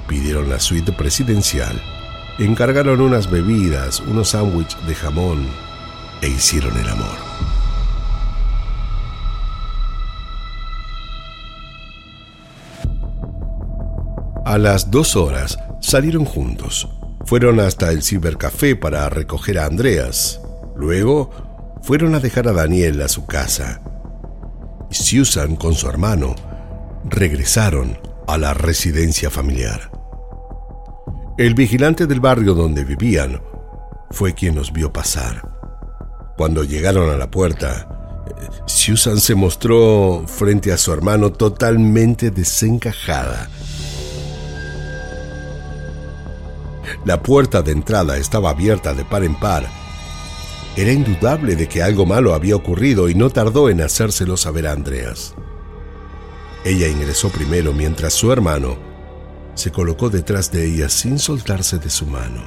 Pidieron 0.08 0.49
la 0.49 0.60
suite 0.60 0.91
presidencial, 0.91 1.80
encargaron 2.39 3.02
unas 3.02 3.30
bebidas, 3.30 3.99
unos 3.99 4.30
sándwiches 4.30 4.88
de 4.88 4.95
jamón 4.95 5.45
e 6.23 6.28
hicieron 6.28 6.75
el 6.75 6.89
amor. 6.89 7.17
A 14.43 14.58
las 14.58 14.89
dos 14.89 15.15
horas 15.15 15.60
salieron 15.89 16.23
juntos. 16.23 16.88
Fueron 17.25 17.60
hasta 17.60 17.91
el 17.91 18.04
cibercafé 18.04 18.75
para 18.75 19.10
recoger 19.10 19.58
a 19.58 19.65
Andreas. 19.65 20.39
Luego 20.75 21.32
fueron 21.82 22.13
a 22.13 22.19
dejar 22.19 22.47
a 22.47 22.54
Daniel 22.54 23.02
a 23.02 23.08
su 23.08 23.25
casa. 23.25 23.82
Susan 24.91 25.56
con 25.56 25.73
su 25.73 25.89
hermano 25.89 26.36
regresaron 27.06 27.97
a 28.28 28.38
la 28.38 28.54
residencia 28.54 29.32
familiar. 29.32 29.91
El 31.39 31.56
vigilante 31.56 32.06
del 32.06 32.19
barrio 32.19 32.54
donde 32.54 32.84
vivían 32.84 33.41
fue 34.12 34.34
quien 34.34 34.56
los 34.56 34.71
vio 34.71 34.93
pasar. 34.93 35.49
Cuando 36.38 36.63
llegaron 36.63 37.10
a 37.10 37.17
la 37.17 37.32
puerta, 37.32 38.25
Susan 38.65 39.19
se 39.19 39.34
mostró 39.34 40.23
frente 40.28 40.71
a 40.71 40.78
su 40.78 40.93
hermano 40.93 41.32
totalmente 41.32 42.30
desencajada 42.30 43.49
La 47.06 47.21
puerta 47.21 47.62
de 47.62 47.71
entrada 47.71 48.17
estaba 48.17 48.52
abierta 48.52 48.93
de 48.93 49.06
par 49.06 49.23
en 49.23 49.36
par. 49.36 49.67
Era 50.75 50.91
indudable 50.91 51.56
de 51.56 51.67
que 51.67 51.82
algo 51.82 52.06
malo 52.06 52.34
había 52.34 52.56
ocurrido 52.56 53.10
y 53.10 53.15
no 53.15 53.30
tardó 53.30 53.69
en 53.69 53.82
hacérselo 53.82 54.38
saber 54.38 54.67
a 54.67 54.71
Andreas. 54.71 55.34
Ella 56.63 56.88
ingresó 56.88 57.30
primero 57.30 57.73
mientras 57.73 58.13
su 58.13 58.32
hermano 58.32 58.78
se 59.56 59.71
colocó 59.71 60.10
detrás 60.10 60.52
de 60.52 60.65
ella 60.65 60.88
sin 60.88 61.19
soltarse 61.19 61.80
de 61.80 61.89
su 61.89 62.06
mano. 62.06 62.41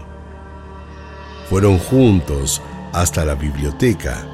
Fueron 1.50 1.78
juntos 1.78 2.62
hasta 2.92 3.24
la 3.24 3.34
biblioteca. 3.34 4.26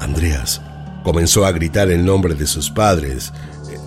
Andreas 0.00 0.62
comenzó 1.02 1.44
a 1.44 1.52
gritar 1.52 1.90
el 1.90 2.04
nombre 2.04 2.34
de 2.34 2.46
sus 2.46 2.70
padres. 2.70 3.32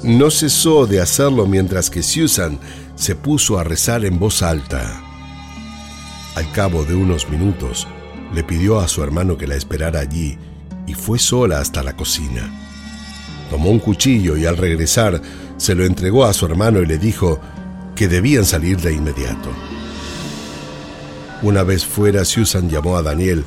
No 0.04 0.30
cesó 0.30 0.86
de 0.86 1.02
hacerlo 1.02 1.48
mientras 1.48 1.90
que 1.90 2.04
Susan 2.04 2.60
se 2.96 3.16
puso 3.16 3.58
a 3.58 3.64
rezar 3.64 4.06
en 4.06 4.20
voz 4.20 4.44
alta. 4.44 5.07
Al 6.38 6.52
cabo 6.52 6.84
de 6.86 6.94
unos 6.94 7.28
minutos, 7.30 7.88
le 8.32 8.44
pidió 8.44 8.80
a 8.80 8.88
su 8.88 9.02
hermano 9.02 9.40
que 9.40 9.48
la 9.48 9.56
esperara 9.56 10.02
allí 10.02 10.38
y 10.86 10.94
fue 10.94 11.18
sola 11.18 11.60
hasta 11.60 11.82
la 11.82 11.98
cocina. 11.98 12.48
Tomó 13.50 13.72
un 13.72 13.80
cuchillo 13.80 14.38
y 14.38 14.46
al 14.46 14.56
regresar 14.56 15.20
se 15.58 15.74
lo 15.74 15.84
entregó 15.84 16.26
a 16.26 16.34
su 16.34 16.46
hermano 16.46 16.80
y 16.80 16.86
le 16.86 17.00
dijo 17.00 17.40
que 17.96 18.08
debían 18.08 18.46
salir 18.46 18.80
de 18.80 18.94
inmediato. 18.94 19.50
Una 21.42 21.64
vez 21.64 21.84
fuera, 21.84 22.24
Susan 22.24 22.70
llamó 22.70 22.98
a 22.98 23.02
Daniel 23.02 23.44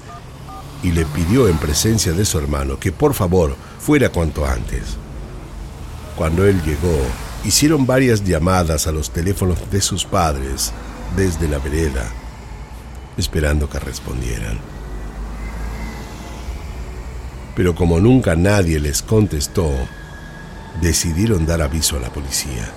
y 0.82 0.90
le 0.90 1.04
pidió 1.04 1.46
en 1.46 1.58
presencia 1.58 2.10
de 2.10 2.24
su 2.24 2.38
hermano 2.38 2.80
que 2.80 2.90
por 2.90 3.14
favor 3.14 3.54
fuera 3.78 4.08
cuanto 4.08 4.44
antes. 4.44 4.96
Cuando 6.16 6.44
él 6.44 6.60
llegó, 6.64 6.98
hicieron 7.44 7.86
varias 7.86 8.24
llamadas 8.24 8.88
a 8.88 8.90
los 8.90 9.12
teléfonos 9.12 9.70
de 9.70 9.80
sus 9.80 10.04
padres 10.04 10.72
desde 11.16 11.46
la 11.46 11.60
vereda, 11.60 12.10
esperando 13.16 13.68
que 13.68 13.78
respondieran. 13.78 14.58
Pero 17.54 17.74
como 17.74 18.00
nunca 18.00 18.36
nadie 18.36 18.80
les 18.80 19.02
contestó, 19.02 19.70
decidieron 20.80 21.46
dar 21.46 21.62
aviso 21.62 21.96
a 21.96 22.00
la 22.00 22.10
policía. 22.10 22.72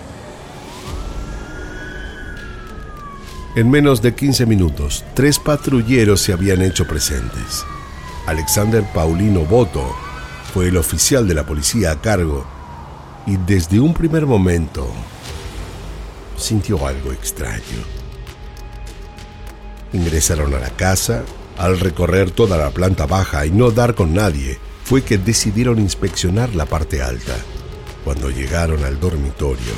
En 3.56 3.70
menos 3.70 4.02
de 4.02 4.16
15 4.16 4.48
minutos, 4.48 5.06
tres 5.14 5.38
patrulleros 5.38 6.22
se 6.22 6.34
habían 6.34 6.64
hecho 6.64 6.88
presentes. 6.88 7.64
Alexander 8.26 8.84
Paulino 8.94 9.42
Boto 9.42 9.96
fue 10.54 10.70
el 10.70 10.78
oficial 10.78 11.28
de 11.28 11.36
la 11.36 11.46
policía 11.46 11.92
a 11.92 12.02
cargo 12.02 12.46
y 13.28 13.38
desde 13.38 13.80
un 13.80 13.94
primer 13.94 14.26
momento 14.26 14.88
sintió 16.36 16.86
algo 16.88 17.12
extraño. 17.12 18.03
Ingresaron 19.94 20.54
a 20.56 20.60
la 20.60 20.72
casa, 20.72 21.24
al 21.58 21.80
recorrer 21.80 22.32
toda 22.32 22.58
la 22.58 22.72
planta 22.72 23.06
baja 23.06 23.46
y 23.46 23.52
no 23.52 23.72
dar 23.72 23.94
con 23.96 24.14
nadie, 24.14 24.58
fue 24.84 25.04
que 25.04 25.18
decidieron 25.18 25.80
inspeccionar 25.80 26.56
la 26.56 26.66
parte 26.66 27.02
alta. 27.02 27.36
Cuando 28.04 28.30
llegaron 28.30 28.84
al 28.84 29.00
dormitorio, 29.00 29.74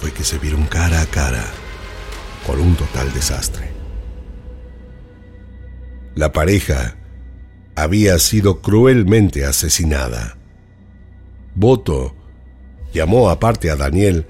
fue 0.00 0.12
que 0.12 0.24
se 0.24 0.38
vieron 0.38 0.64
cara 0.66 1.02
a 1.02 1.06
cara 1.06 1.44
con 2.46 2.60
un 2.60 2.76
total 2.76 3.12
desastre. 3.12 3.72
La 6.14 6.32
pareja 6.32 6.96
había 7.74 8.18
sido 8.18 8.60
cruelmente 8.62 9.44
asesinada. 9.44 10.36
Boto 11.54 12.14
llamó 12.92 13.28
aparte 13.28 13.70
a 13.70 13.76
Daniel 13.76 14.26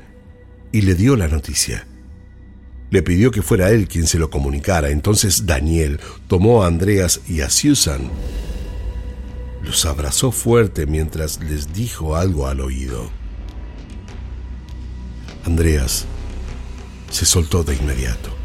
y 0.73 0.83
le 0.83 0.95
dio 0.95 1.17
la 1.17 1.29
noticia. 1.29 1.87
Le 2.91 3.03
pidió 3.03 3.31
que 3.31 3.43
fuera 3.43 3.71
él 3.71 3.89
quien 3.89 4.07
se 4.07 4.19
lo 4.19 4.31
comunicara. 4.31 4.91
Entonces 4.91 5.47
Daniel 5.47 6.01
tomó 6.27 6.63
a 6.63 6.67
Andreas 6.67 7.21
y 7.29 7.43
a 7.43 7.51
Susan. 7.51 8.11
Los 9.63 9.85
abrazó 9.85 10.33
fuerte 10.33 10.87
mientras 10.87 11.41
les 11.43 11.73
dijo 11.73 12.17
algo 12.17 12.47
al 12.47 12.61
oído. 12.61 13.11
Andreas 15.45 16.07
se 17.11 17.27
soltó 17.27 17.65
de 17.65 17.75
inmediato. 17.75 18.38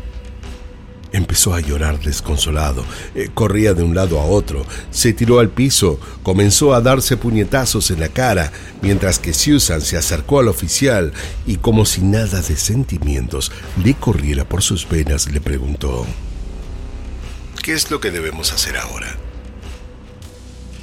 Empezó 1.13 1.53
a 1.53 1.59
llorar 1.59 1.99
desconsolado, 1.99 2.83
eh, 3.13 3.29
corría 3.31 3.75
de 3.75 3.83
un 3.83 3.93
lado 3.93 4.19
a 4.19 4.25
otro, 4.25 4.65
se 4.89 5.13
tiró 5.13 5.37
al 5.37 5.49
piso, 5.49 5.99
comenzó 6.23 6.73
a 6.73 6.81
darse 6.81 7.17
puñetazos 7.17 7.91
en 7.91 7.99
la 7.99 8.09
cara, 8.09 8.51
mientras 8.81 9.19
que 9.19 9.31
Susan 9.31 9.81
se 9.81 9.95
acercó 9.95 10.39
al 10.39 10.47
oficial 10.47 11.13
y 11.45 11.57
como 11.57 11.85
si 11.85 12.01
nada 12.01 12.41
de 12.41 12.55
sentimientos 12.55 13.51
le 13.83 13.93
corriera 13.93 14.43
por 14.43 14.63
sus 14.63 14.89
venas, 14.89 15.31
le 15.31 15.39
preguntó, 15.39 16.07
¿qué 17.61 17.73
es 17.73 17.91
lo 17.91 17.99
que 17.99 18.09
debemos 18.09 18.51
hacer 18.51 18.75
ahora? 18.77 19.15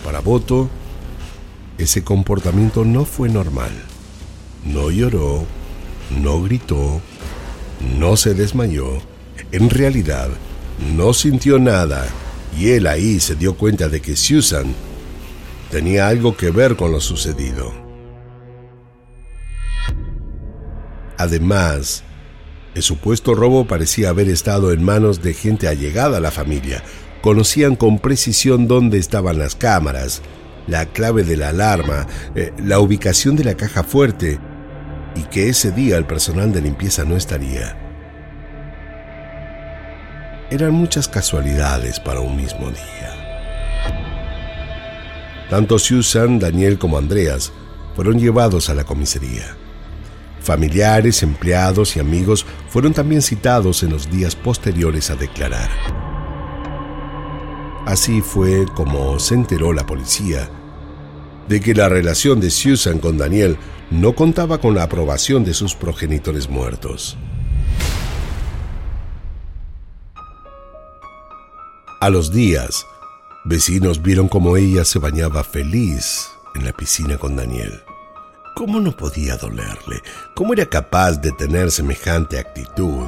Para 0.05 0.21
Boto, 0.21 0.71
ese 1.77 2.05
comportamiento 2.05 2.85
no 2.85 3.05
fue 3.05 3.29
normal. 3.29 3.73
No 4.65 4.93
lloró, 4.93 5.45
no 6.23 6.41
gritó, 6.41 7.01
no 7.99 8.17
se 8.17 8.35
desmayó 8.35 9.10
en 9.53 9.71
realidad, 9.71 10.29
no 10.97 11.13
sintió 11.13 11.59
nada 11.59 12.07
y 12.59 12.71
él 12.71 12.87
ahí 12.87 13.21
se 13.21 13.35
dio 13.35 13.55
cuenta 13.55 13.89
de 13.89 14.01
que 14.01 14.17
Susan 14.17 14.75
tenía 15.71 16.09
algo 16.09 16.37
que 16.37 16.51
ver 16.51 16.77
con 16.77 16.93
lo 16.93 17.01
sucedido. 17.01 17.73
Además, 21.19 22.03
el 22.75 22.83
supuesto 22.83 23.35
robo 23.35 23.67
parecía 23.67 24.09
haber 24.09 24.29
estado 24.29 24.73
en 24.73 24.83
manos 24.83 25.23
de 25.23 25.35
gente 25.35 25.69
allegada 25.69 26.19
a 26.19 26.21
la 26.21 26.31
familia. 26.31 26.83
Conocían 27.21 27.77
con 27.77 27.99
precisión 27.99 28.69
dónde 28.69 28.99
estaban 28.99 29.39
las 29.39 29.55
cámaras, 29.55 30.23
la 30.67 30.87
clave 30.87 31.25
de 31.25 31.37
la 31.37 31.51
alarma, 31.51 32.07
eh, 32.35 32.53
la 32.65 32.79
ubicación 32.79 33.37
de 33.37 33.45
la 33.45 33.57
caja 33.57 33.83
fuerte 33.83 34.39
y 35.15 35.25
que 35.25 35.49
ese 35.49 35.73
día 35.73 35.99
el 35.99 36.07
personal 36.07 36.53
de 36.53 36.63
limpieza 36.63 37.05
no 37.05 37.17
estaría. 37.17 37.90
Eran 40.51 40.73
muchas 40.73 41.07
casualidades 41.07 42.01
para 42.01 42.19
un 42.19 42.37
mismo 42.37 42.71
día. 42.71 43.87
Tanto 45.49 45.79
Susan, 45.79 46.41
Daniel 46.41 46.77
como 46.77 46.99
Andreas 46.99 47.53
fueron 47.95 48.19
llevados 48.19 48.69
a 48.69 48.75
la 48.75 48.83
comisaría. 48.83 49.57
Familiares, 50.41 51.23
empleados 51.23 51.97
y 51.97 52.01
amigos 52.01 52.45
fueron 52.69 52.93
también 52.93 53.23
citados 53.23 53.85
en 53.85 53.91
los 53.91 54.11
días 54.11 54.35
posteriores 54.35 55.11
a 55.11 55.15
declarar. 55.15 55.71
Así 57.87 58.21
fue 58.21 58.67
como 58.75 59.21
se 59.21 59.35
enteró 59.35 59.73
la 59.73 59.87
policía 59.87 60.51
de 61.49 61.61
que 61.61 61.75
la 61.75 61.89
relación 61.89 62.41
de 62.41 62.51
Susan 62.51 62.99
con 62.99 63.19
Daniel 63.19 63.57
no 63.93 64.17
contaba 64.17 64.59
con 64.59 64.75
la 64.75 64.83
aprobación 64.83 65.45
de 65.45 65.55
sus 65.55 65.77
progenitores 65.77 66.49
muertos. 66.49 67.17
A 72.01 72.09
los 72.09 72.33
días, 72.33 72.87
vecinos 73.45 74.01
vieron 74.01 74.27
cómo 74.27 74.57
ella 74.57 74.87
se 74.87 74.99
bañaba 74.99 75.45
feliz 75.45 76.31
en 76.55 76.65
la 76.65 76.73
piscina 76.73 77.19
con 77.19 77.37
Daniel. 77.37 77.83
¿Cómo 78.57 78.81
no 78.81 78.97
podía 78.97 79.37
dolerle? 79.37 80.03
¿Cómo 80.35 80.55
era 80.55 80.65
capaz 80.65 81.21
de 81.21 81.31
tener 81.33 81.71
semejante 81.71 82.39
actitud? 82.39 83.05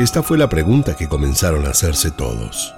Esta 0.00 0.24
fue 0.24 0.38
la 0.38 0.48
pregunta 0.48 0.96
que 0.96 1.08
comenzaron 1.08 1.66
a 1.66 1.70
hacerse 1.70 2.10
todos. 2.10 2.74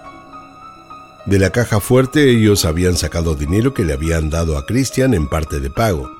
De 1.24 1.38
la 1.38 1.48
caja 1.48 1.80
fuerte 1.80 2.28
ellos 2.28 2.66
habían 2.66 2.94
sacado 2.94 3.36
dinero 3.36 3.72
que 3.72 3.86
le 3.86 3.94
habían 3.94 4.28
dado 4.28 4.58
a 4.58 4.66
Christian 4.66 5.14
en 5.14 5.28
parte 5.28 5.60
de 5.60 5.70
pago, 5.70 6.10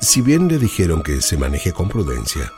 si 0.00 0.22
bien 0.22 0.48
le 0.48 0.58
dijeron 0.58 1.04
que 1.04 1.22
se 1.22 1.36
maneje 1.36 1.72
con 1.72 1.88
prudencia. 1.88 2.52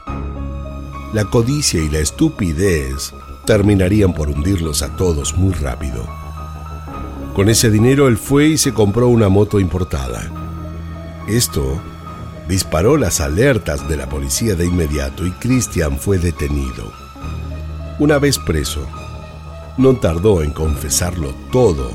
La 1.12 1.26
codicia 1.26 1.82
y 1.82 1.90
la 1.90 1.98
estupidez 1.98 3.12
terminarían 3.48 4.12
por 4.12 4.28
hundirlos 4.28 4.82
a 4.82 4.94
todos 4.94 5.34
muy 5.34 5.54
rápido. 5.54 6.06
Con 7.34 7.48
ese 7.48 7.70
dinero 7.70 8.06
él 8.06 8.18
fue 8.18 8.48
y 8.48 8.58
se 8.58 8.74
compró 8.74 9.08
una 9.08 9.30
moto 9.30 9.58
importada. 9.58 10.20
Esto 11.26 11.80
disparó 12.46 12.98
las 12.98 13.22
alertas 13.22 13.88
de 13.88 13.96
la 13.96 14.06
policía 14.06 14.54
de 14.54 14.66
inmediato 14.66 15.24
y 15.24 15.30
Christian 15.30 15.98
fue 15.98 16.18
detenido. 16.18 16.92
Una 17.98 18.18
vez 18.18 18.38
preso, 18.38 18.86
no 19.78 19.96
tardó 19.96 20.42
en 20.42 20.50
confesarlo 20.50 21.32
todo 21.50 21.92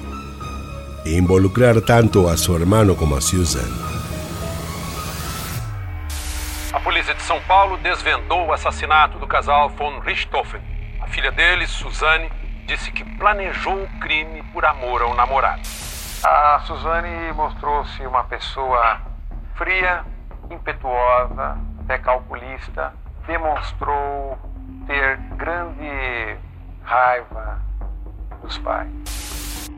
e 1.06 1.12
involucrar 1.12 1.82
tanto 1.82 2.32
a 2.32 2.38
su 2.38 2.56
hermano 2.56 2.96
como 2.96 3.16
a 3.16 3.22
Susan. 3.22 3.70
A 6.74 6.80
polícia 6.80 7.14
de 7.14 7.22
São 7.22 7.40
Paulo 7.48 7.78
desvendou 7.84 8.48
o 8.48 8.54
assassinato 8.54 9.20
do 9.20 9.28
casal 9.28 9.70
von 9.78 10.02
Richthofen 10.02 10.73
filha 11.14 11.32
dele, 11.32 11.68
Suzane, 11.68 12.28
disse 12.66 12.92
que 12.92 13.06
planejou 13.18 13.84
o 13.84 14.00
crime 14.00 14.44
por 14.52 14.66
amor 14.66 15.04
ao 15.04 15.16
namorado. 15.16 15.62
A 16.24 16.64
Suzane 16.66 17.32
mostrou-se 17.34 18.02
uma 18.06 18.24
pessoa 18.24 19.00
fria, 19.56 20.04
impetuosa, 20.50 21.58
até 21.82 22.00
calculista. 22.00 22.94
Demonstrou 23.28 24.38
ter 24.88 25.18
grande 25.38 26.38
raiva 26.84 27.62
dos 28.42 28.58
pais. 28.60 29.70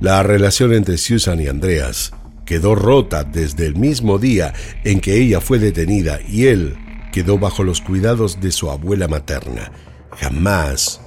La 0.00 0.22
relación 0.22 0.72
entre 0.72 0.96
Susan 0.96 1.40
y 1.40 1.48
Andreas 1.48 2.12
quedó 2.46 2.74
rota 2.74 3.24
desde 3.24 3.66
el 3.66 3.74
mismo 3.74 4.18
día 4.18 4.52
en 4.84 5.00
que 5.00 5.16
ella 5.16 5.40
fue 5.40 5.58
detenida 5.58 6.18
y 6.26 6.46
él 6.46 6.76
quedó 7.12 7.38
bajo 7.38 7.62
los 7.62 7.80
cuidados 7.80 8.40
de 8.40 8.52
su 8.52 8.70
abuela 8.70 9.08
materna 9.08 9.70
jamás 10.18 11.00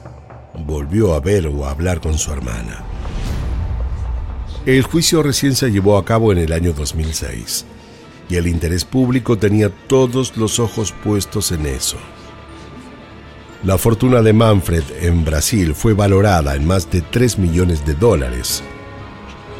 volvió 0.66 1.14
a 1.14 1.20
ver 1.20 1.48
o 1.48 1.66
a 1.66 1.72
hablar 1.72 2.02
con 2.02 2.18
su 2.18 2.32
hermana. 2.32 2.84
El 4.66 4.84
juicio 4.84 5.24
recién 5.24 5.56
se 5.56 5.72
llevó 5.72 5.98
a 5.98 6.06
cabo 6.06 6.32
en 6.32 6.40
el 6.40 6.52
año 6.52 6.74
2006 6.74 7.66
y 8.30 8.36
el 8.36 8.48
interés 8.48 8.84
público 8.84 9.38
tenía 9.38 9.70
todos 9.70 10.36
los 10.36 10.60
ojos 10.60 10.94
puestos 11.04 11.52
en 11.52 11.66
eso. 11.66 11.98
La 13.64 13.78
fortuna 13.78 14.22
de 14.22 14.34
Manfred 14.34 14.84
en 15.02 15.26
Brasil 15.26 15.74
fue 15.74 15.94
valorada 15.94 16.56
en 16.56 16.66
más 16.68 16.92
de 16.92 17.02
3 17.02 17.40
millones 17.40 17.86
de 17.86 17.96
dólares, 17.96 18.64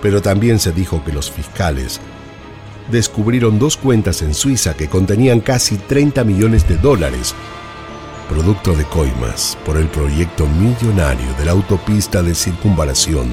pero 0.02 0.22
también 0.22 0.60
se 0.60 0.72
dijo 0.72 1.04
que 1.04 1.14
los 1.14 1.32
fiscales 1.32 2.00
descubrieron 2.92 3.60
dos 3.60 3.76
cuentas 3.78 4.22
en 4.22 4.34
Suiza 4.34 4.76
que 4.76 4.88
contenían 4.88 5.40
casi 5.40 5.78
30 5.78 6.24
millones 6.24 6.68
de 6.68 6.78
dólares, 6.78 7.34
producto 8.28 8.74
de 8.76 8.84
coimas 8.86 9.58
por 9.66 9.78
el 9.78 9.88
proyecto 9.88 10.46
millonario 10.46 11.34
de 11.38 11.46
la 11.46 11.52
autopista 11.52 12.22
de 12.22 12.36
circunvalación 12.36 13.30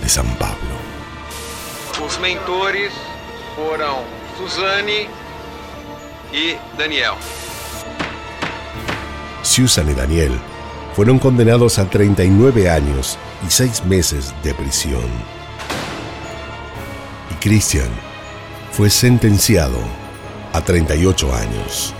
de 0.00 0.08
San 0.08 0.26
Pablo. 0.36 0.76
Los 1.98 2.20
mentores 2.20 2.92
fueron 3.56 3.96
Suzanne 4.38 5.08
y 6.32 6.56
Daniel. 6.78 7.14
Susan 9.42 9.90
y 9.90 9.94
Daniel 9.94 10.32
fueron 10.94 11.18
condenados 11.18 11.78
a 11.78 11.88
39 11.88 12.70
años 12.70 13.18
y 13.46 13.50
6 13.50 13.84
meses 13.86 14.34
de 14.42 14.54
prisión. 14.54 15.10
Y 17.30 17.34
Christian 17.36 17.90
fue 18.72 18.90
sentenciado 18.90 19.78
a 20.52 20.60
38 20.60 21.34
años. 21.34 21.94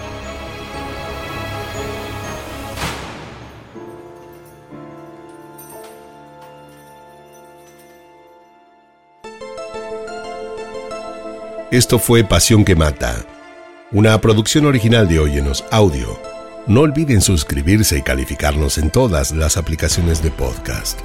Esto 11.73 11.99
fue 11.99 12.23
Pasión 12.23 12.67
que 12.67 12.77
Mata, 12.77 13.25
una 13.93 14.21
producción 14.21 14.67
original 14.67 15.09
de 15.09 15.19
Óyenos 15.19 15.65
Audio. 15.71 16.21
No 16.67 16.83
olviden 16.83 17.23
suscribirse 17.23 17.97
y 17.97 18.03
calificarnos 18.03 18.77
en 18.77 18.91
todas 18.91 19.33
las 19.33 19.57
aplicaciones 19.57 20.23
de 20.23 20.31
podcast. 20.31 21.01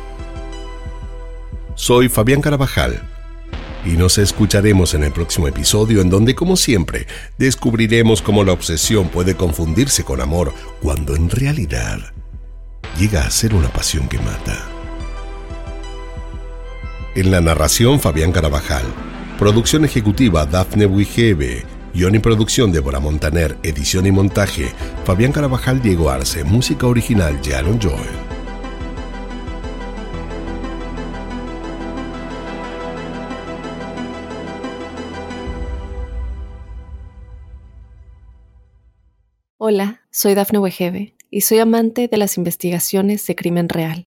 Soy 1.75 2.09
Fabián 2.09 2.41
Carabajal 2.41 3.01
y 3.85 3.91
nos 3.91 4.17
escucharemos 4.17 4.93
en 4.93 5.05
el 5.05 5.13
próximo 5.13 5.47
episodio 5.47 6.01
en 6.01 6.09
donde, 6.09 6.35
como 6.35 6.57
siempre, 6.57 7.07
descubriremos 7.37 8.21
cómo 8.21 8.43
la 8.43 8.51
obsesión 8.51 9.07
puede 9.07 9.37
confundirse 9.37 10.03
con 10.03 10.19
amor 10.19 10.53
cuando 10.81 11.15
en 11.15 11.29
realidad 11.29 11.99
llega 12.99 13.25
a 13.25 13.31
ser 13.31 13.55
una 13.55 13.69
pasión 13.69 14.09
que 14.09 14.19
mata. 14.19 14.67
En 17.15 17.31
la 17.31 17.39
narración 17.39 18.01
Fabián 18.01 18.33
Carabajal, 18.33 18.83
producción 19.37 19.85
ejecutiva 19.85 20.47
Dafne 20.47 20.87
Wigebe, 20.87 21.63
guion 21.93 22.15
y 22.15 22.19
producción 22.19 22.71
Débora 22.71 22.99
Montaner, 22.99 23.55
edición 23.61 24.07
y 24.07 24.11
montaje 24.11 24.71
Fabián 25.05 25.31
Carabajal 25.31 25.79
Diego 25.79 26.09
Arce, 26.09 26.43
música 26.43 26.87
original 26.87 27.39
Jaron 27.43 27.79
Joel. 27.79 27.99
Hola, 39.59 40.01
soy 40.11 40.33
Dafne 40.33 40.59
Wegebe 40.59 41.15
y 41.29 41.41
soy 41.41 41.59
amante 41.59 42.07
de 42.07 42.17
las 42.17 42.37
investigaciones 42.37 43.27
de 43.27 43.35
crimen 43.35 43.69
real. 43.69 44.06